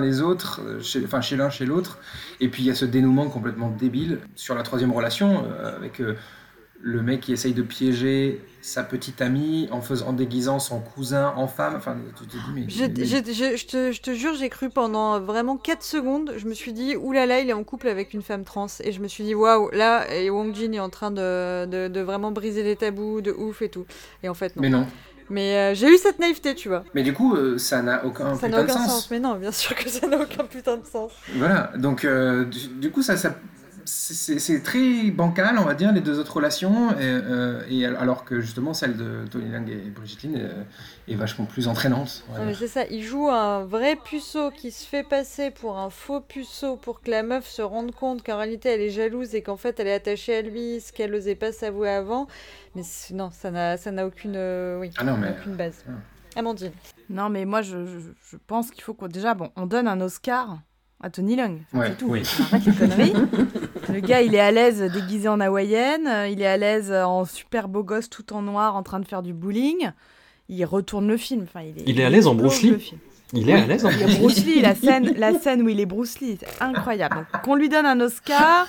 [0.00, 1.98] les, autres, euh, chez, enfin chez l'un, chez l'autre.
[2.40, 6.00] Et puis il y a ce dénouement complètement débile sur la troisième relation, euh, avec
[6.82, 11.32] le mec qui essaye de piéger sa petite amie en, faisant, en déguisant son cousin
[11.36, 11.74] en femme.
[11.76, 12.64] Enfin, tu te dis, mais.
[12.68, 16.32] J'ai- mais- j'ai- j'ai- je, te, je te jure, j'ai cru pendant vraiment 4 secondes.
[16.38, 18.66] Je me suis dit, oulala, il est en couple avec une femme trans.
[18.82, 21.88] Et je me suis dit, waouh, là, et Wong Jin est en train de, de,
[21.88, 23.84] de vraiment briser les tabous, de ouf et tout.
[24.22, 24.62] Et en fait, non.
[24.62, 24.86] mais non.
[25.32, 26.82] Mais euh, j'ai eu cette naïveté, tu vois.
[26.92, 28.90] Mais du coup, euh, ça n'a aucun ça putain n'a de aucun sens.
[28.90, 29.10] sens.
[29.12, 31.12] Mais non, bien sûr que ça n'a aucun putain de sens.
[31.36, 33.36] Voilà, donc euh, du, du coup, ça, ça
[34.38, 38.40] c'est- très bancal, on va dire, les deux autres relations, et, euh, et alors que
[38.40, 40.62] justement celle de Tony Lang et Brigitte Lin euh,
[41.08, 42.24] est vachement plus entraînante.
[42.58, 46.76] c'est ça, il joue un vrai puceau qui se fait passer pour un faux puceau
[46.76, 49.78] pour que la meuf se rende compte qu'en réalité elle est jalouse et qu'en fait
[49.80, 52.26] elle est attachée à lui, ce qu'elle n'osait pas s'avouer avant.
[52.74, 52.82] Mais
[53.12, 55.84] non, ça n'a aucune, euh, oui, Ah non, mais- aucune base.
[55.88, 55.92] Ah.
[56.36, 56.70] Amandine.
[57.08, 57.98] Non, mais moi, je, je,
[58.30, 59.08] je pense qu'il faut qu'on.
[59.08, 60.60] Déjà, bon, on donne un Oscar
[61.02, 61.34] à Tony.
[61.42, 62.06] Enfin, Ouais, c'est tout.
[62.10, 62.22] oui.
[62.52, 63.12] Arrête les conneries.
[63.92, 66.06] Le gars, il est à l'aise déguisé en hawaïenne.
[66.06, 69.06] euh, Il est à l'aise en super beau gosse tout en noir en train de
[69.06, 69.90] faire du bowling.
[70.48, 71.42] Il retourne le film.
[71.44, 72.94] Enfin, il est, Il est à l'aise en Bruce Lee.
[73.32, 76.18] Il est à l'aise en Bruce Lee, la scène, la scène où il est Bruce
[76.20, 77.26] Lee, c'est incroyable.
[77.44, 78.66] Qu'on lui donne un Oscar.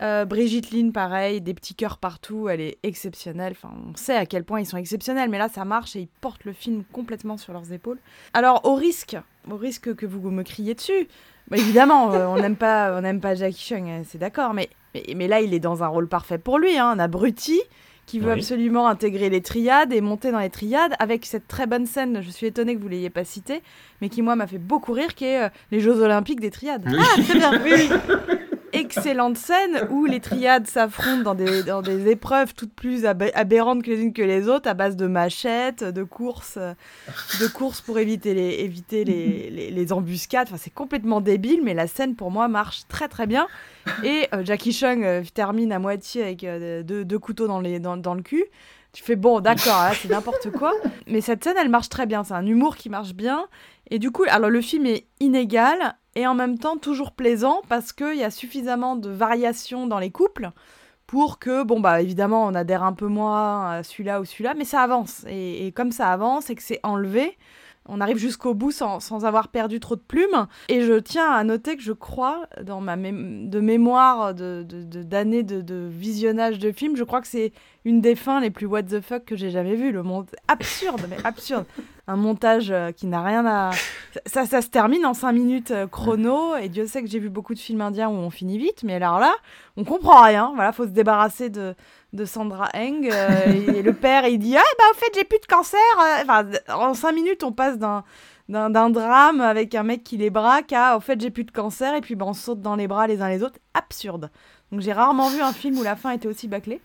[0.00, 3.52] Euh, Brigitte Lynn, pareil, des petits cœurs partout, elle est exceptionnelle.
[3.56, 6.08] Enfin, on sait à quel point ils sont exceptionnels, mais là, ça marche et ils
[6.20, 7.98] portent le film complètement sur leurs épaules.
[8.32, 9.16] Alors, au risque,
[9.50, 11.08] au risque que vous me criez dessus,
[11.50, 14.68] bah, évidemment, euh, on n'aime pas, on n'aime pas Jackie Chung, euh, c'est d'accord, mais,
[14.94, 17.60] mais, mais là, il est dans un rôle parfait pour lui, hein, un abruti
[18.06, 18.38] qui veut Oui.
[18.38, 22.30] absolument intégrer les triades et monter dans les triades avec cette très bonne scène, je
[22.30, 23.62] suis étonnée que vous l'ayez pas citée,
[24.00, 26.84] mais qui moi m'a fait beaucoup rire, qui est euh, les Jeux Olympiques des triades.
[26.86, 26.96] Oui.
[26.98, 27.88] Ah, très bien, oui, oui.
[28.72, 33.82] Excellente scène où les triades s'affrontent dans des, dans des épreuves toutes plus ab- aberrantes
[33.82, 37.98] que les unes que les autres, à base de machettes, de courses, de courses pour
[37.98, 40.48] éviter les, éviter les, les, embuscades.
[40.48, 43.46] Enfin, c'est complètement débile, mais la scène pour moi marche très très bien.
[44.04, 47.96] Et euh, Jackie Chung euh, termine à moitié avec euh, deux, couteaux dans, les, dans,
[47.96, 48.44] dans le cul.
[48.92, 50.72] Tu fais bon, d'accord, là c'est n'importe quoi.
[51.06, 52.24] Mais cette scène, elle marche très bien.
[52.24, 53.46] C'est un humour qui marche bien.
[53.90, 57.92] Et du coup, alors le film est inégal et en même temps toujours plaisant parce
[57.92, 60.50] qu'il y a suffisamment de variations dans les couples
[61.06, 64.64] pour que, bon, bah évidemment, on adhère un peu moins à celui-là ou celui-là, mais
[64.64, 65.24] ça avance.
[65.28, 67.38] Et, comme ça avance et que c'est enlevé,
[67.86, 70.48] on arrive jusqu'au bout sans, sans avoir perdu trop de plumes.
[70.68, 75.02] Et je tiens à noter que je crois, dans ma de mémoire de- de- de-
[75.04, 77.52] d'années de, de, visionnage de films, je crois que c'est
[77.86, 79.92] une des fins les plus what the fuck que j'ai jamais vues.
[79.92, 81.64] Le monde absurde, mais absurde.
[82.10, 83.70] Un montage euh, qui n'a rien à.
[84.24, 87.28] Ça, ça se termine en 5 minutes euh, chrono, et Dieu sait que j'ai vu
[87.28, 89.34] beaucoup de films indiens où on finit vite, mais alors là,
[89.76, 90.52] on comprend rien.
[90.54, 91.74] Voilà, faut se débarrasser de,
[92.14, 93.10] de Sandra Eng.
[93.12, 95.78] euh, et le père, il dit Ah, bah, au fait, j'ai plus de cancer.
[96.00, 96.22] euh.
[96.22, 98.04] Enfin, en 5 minutes, on passe d'un.
[98.48, 101.50] D'un, d'un drame avec un mec qui les braque à au fait j'ai plus de
[101.50, 104.30] cancer et puis ben, on saute dans les bras les uns les autres absurde
[104.72, 106.80] donc j'ai rarement vu un film où la fin était aussi bâclée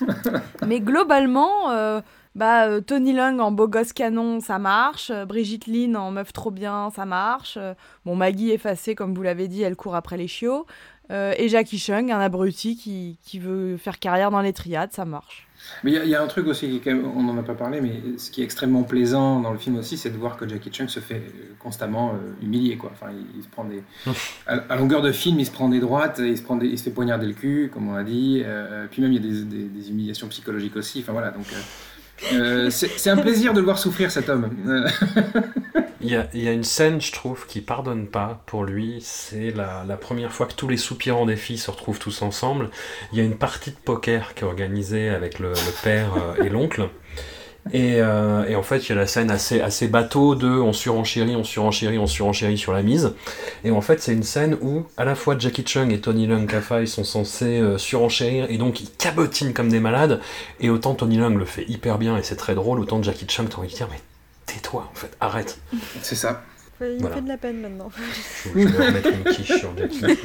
[0.66, 2.00] mais globalement euh,
[2.34, 5.10] bah, euh, Tony Leung en beau gosse canon, ça marche.
[5.10, 7.56] Euh, Brigitte Lynn en meuf trop bien, ça marche.
[7.60, 7.74] Euh,
[8.04, 10.66] bon, Maggie effacée, comme vous l'avez dit, elle court après les chiots.
[11.10, 15.04] Euh, et Jackie Chung, un abruti qui, qui veut faire carrière dans les triades, ça
[15.04, 15.46] marche.
[15.82, 17.36] Mais il y a- y, a un truc aussi, qui est quand même- on n'en
[17.38, 20.16] a pas parlé, mais ce qui est extrêmement plaisant dans le film aussi, c'est de
[20.16, 21.22] voir que Jackie Chung se fait
[21.58, 22.76] constamment euh, humilier.
[22.78, 22.90] Quoi.
[22.94, 23.82] Enfin, il, il se prend des...
[24.46, 26.78] à, à longueur de film, il se prend des droites, il se, prend des- il
[26.78, 28.42] se fait poignarder le cul, comme on l'a dit.
[28.44, 31.00] euh, puis même, il y a des, des- des humiliations psychologiques aussi.
[31.00, 31.46] Enfin voilà, donc...
[32.32, 34.50] euh, c'est un plaisir de le voir souffrir cet homme.
[36.00, 38.98] Il y a, une scène, je trouve, qui pardonne pas pour lui.
[39.00, 42.68] C'est la, première fois que tous les soupirants des filles se retrouvent tous ensemble.
[43.12, 46.44] Il y a une partie de poker qui est organisée avec le, le père euh,
[46.44, 46.90] et l'oncle.
[47.72, 50.72] Et, euh, et en fait, il y a la scène assez, assez bateau de on
[50.72, 53.14] surenchérit, on surenchérit, on surenchérit sur la mise.
[53.64, 56.46] Et en fait, c'est une scène où à la fois Jackie Chung et Tony Leung
[56.46, 60.20] Ka-fai sont censés euh, surenchérir et donc ils cabotinent comme des malades.
[60.60, 63.48] Et autant Tony Leung le fait hyper bien et c'est très drôle, autant Jackie Chung,
[63.48, 64.00] t'as envie de dire, mais
[64.46, 65.58] tais-toi en fait, arrête.
[66.02, 66.42] c'est ça.
[66.80, 67.08] Il Voilà.
[67.16, 67.90] me fait de la peine maintenant.
[68.44, 69.74] Je vais remettre une quiche sur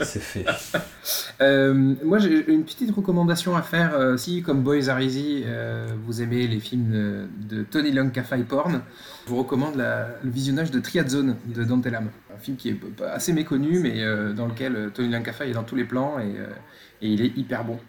[0.03, 0.45] c'est fait.
[1.41, 1.73] Euh,
[2.03, 3.93] moi, j'ai une petite recommandation à faire.
[3.95, 7.27] euh, si, comme Boys Are Easy, euh, vous aimez les films de,
[7.57, 8.81] de Tony Leung Ka-fai Porn,
[9.25, 12.09] je vous recommande la- le visionnage de Triad Zone de Dante Lam.
[12.35, 12.77] Un film qui est
[13.09, 16.23] assez méconnu, mais euh, euh, lequel Tony Leung Ka-fai est dans tous les plans et,
[16.37, 16.47] euh,
[17.01, 17.79] et il est hyper bon.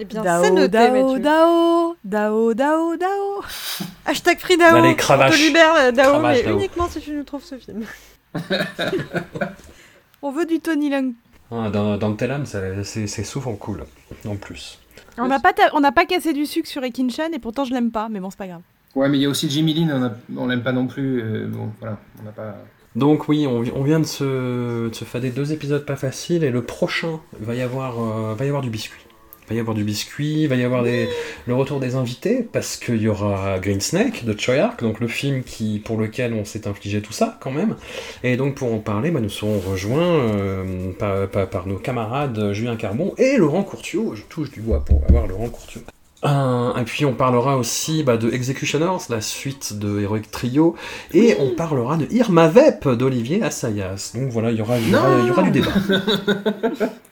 [0.00, 1.20] Eh bien, Dao, c'est noté, Dao, Mathieu.
[1.22, 3.42] Dao, Dao, Dao, Dao.
[4.06, 4.76] Hashtag Free Dao.
[4.76, 5.32] Allez, On cravache.
[5.32, 6.56] te libère Dao, Cravache, mais Dao.
[6.58, 7.84] uniquement si tu nous trouves ce film.
[10.22, 11.12] On veut du Tony Leung.
[11.50, 13.84] Ah, dans, dans le Telam, c'est souvent cool,
[14.26, 14.78] en plus.
[15.16, 17.72] On n'a pas, ta- on n'a pas cassé du sucre sur Ekin-chan et pourtant je
[17.72, 18.60] l'aime pas, mais bon, c'est pas grave.
[18.94, 21.22] Ouais, mais il y a aussi Jimmy Lin, on, a- on l'aime pas non plus.
[21.22, 22.56] euh, bon, voilà, on n'a pas.
[22.96, 26.50] Donc oui, on, on vient de se, de se fader deux épisodes pas faciles, et
[26.50, 29.00] le prochain, va y avoir, euh, va y avoir du biscuit
[29.48, 33.00] va y avoir du biscuit, il va y avoir le retour des invités, parce qu'il
[33.00, 37.00] y aura Green Snake de Choyark, donc le film qui, pour lequel on s'est infligé
[37.00, 37.76] tout ça quand même.
[38.22, 40.92] Et donc pour en parler, bah, nous serons rejoints euh,
[41.26, 44.14] par, nos camarades Julien Carbon et Laurent Courtiot.
[44.14, 45.80] Je touche du bois pour avoir Laurent Courtiot.
[46.24, 50.74] Et puis on parlera aussi bah, de Executioners, la suite de Heroic Trio,
[51.14, 54.12] et on parlera de Irma Vep d'Olivier Assayas.
[54.14, 54.78] Donc voilà, il y aura
[55.42, 55.72] du débat.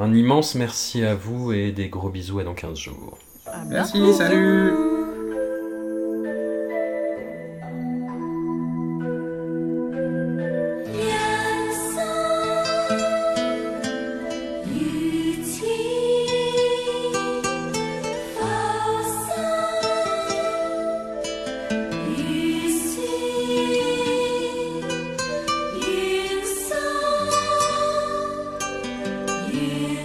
[0.00, 3.18] Un immense merci à vous et des gros bisous à dans 15 jours.
[3.46, 5.01] Ah, merci, salut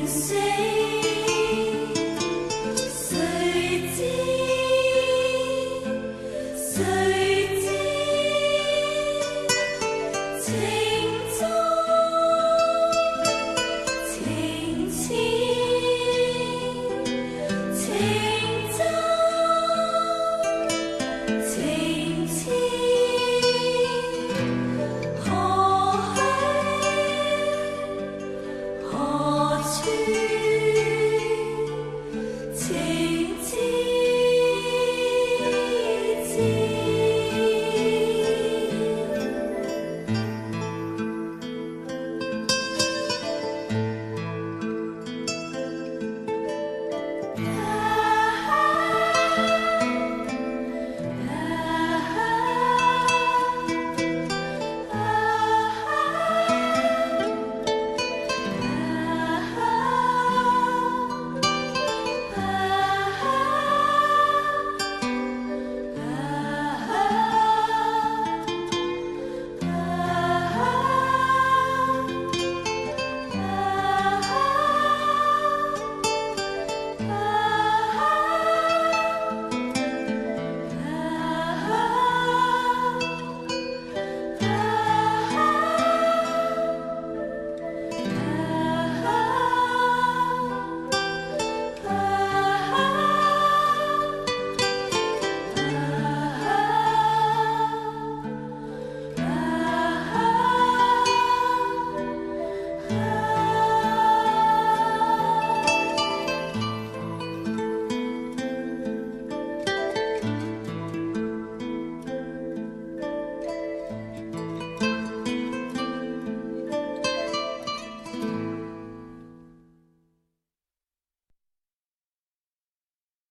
[0.08, 0.77] say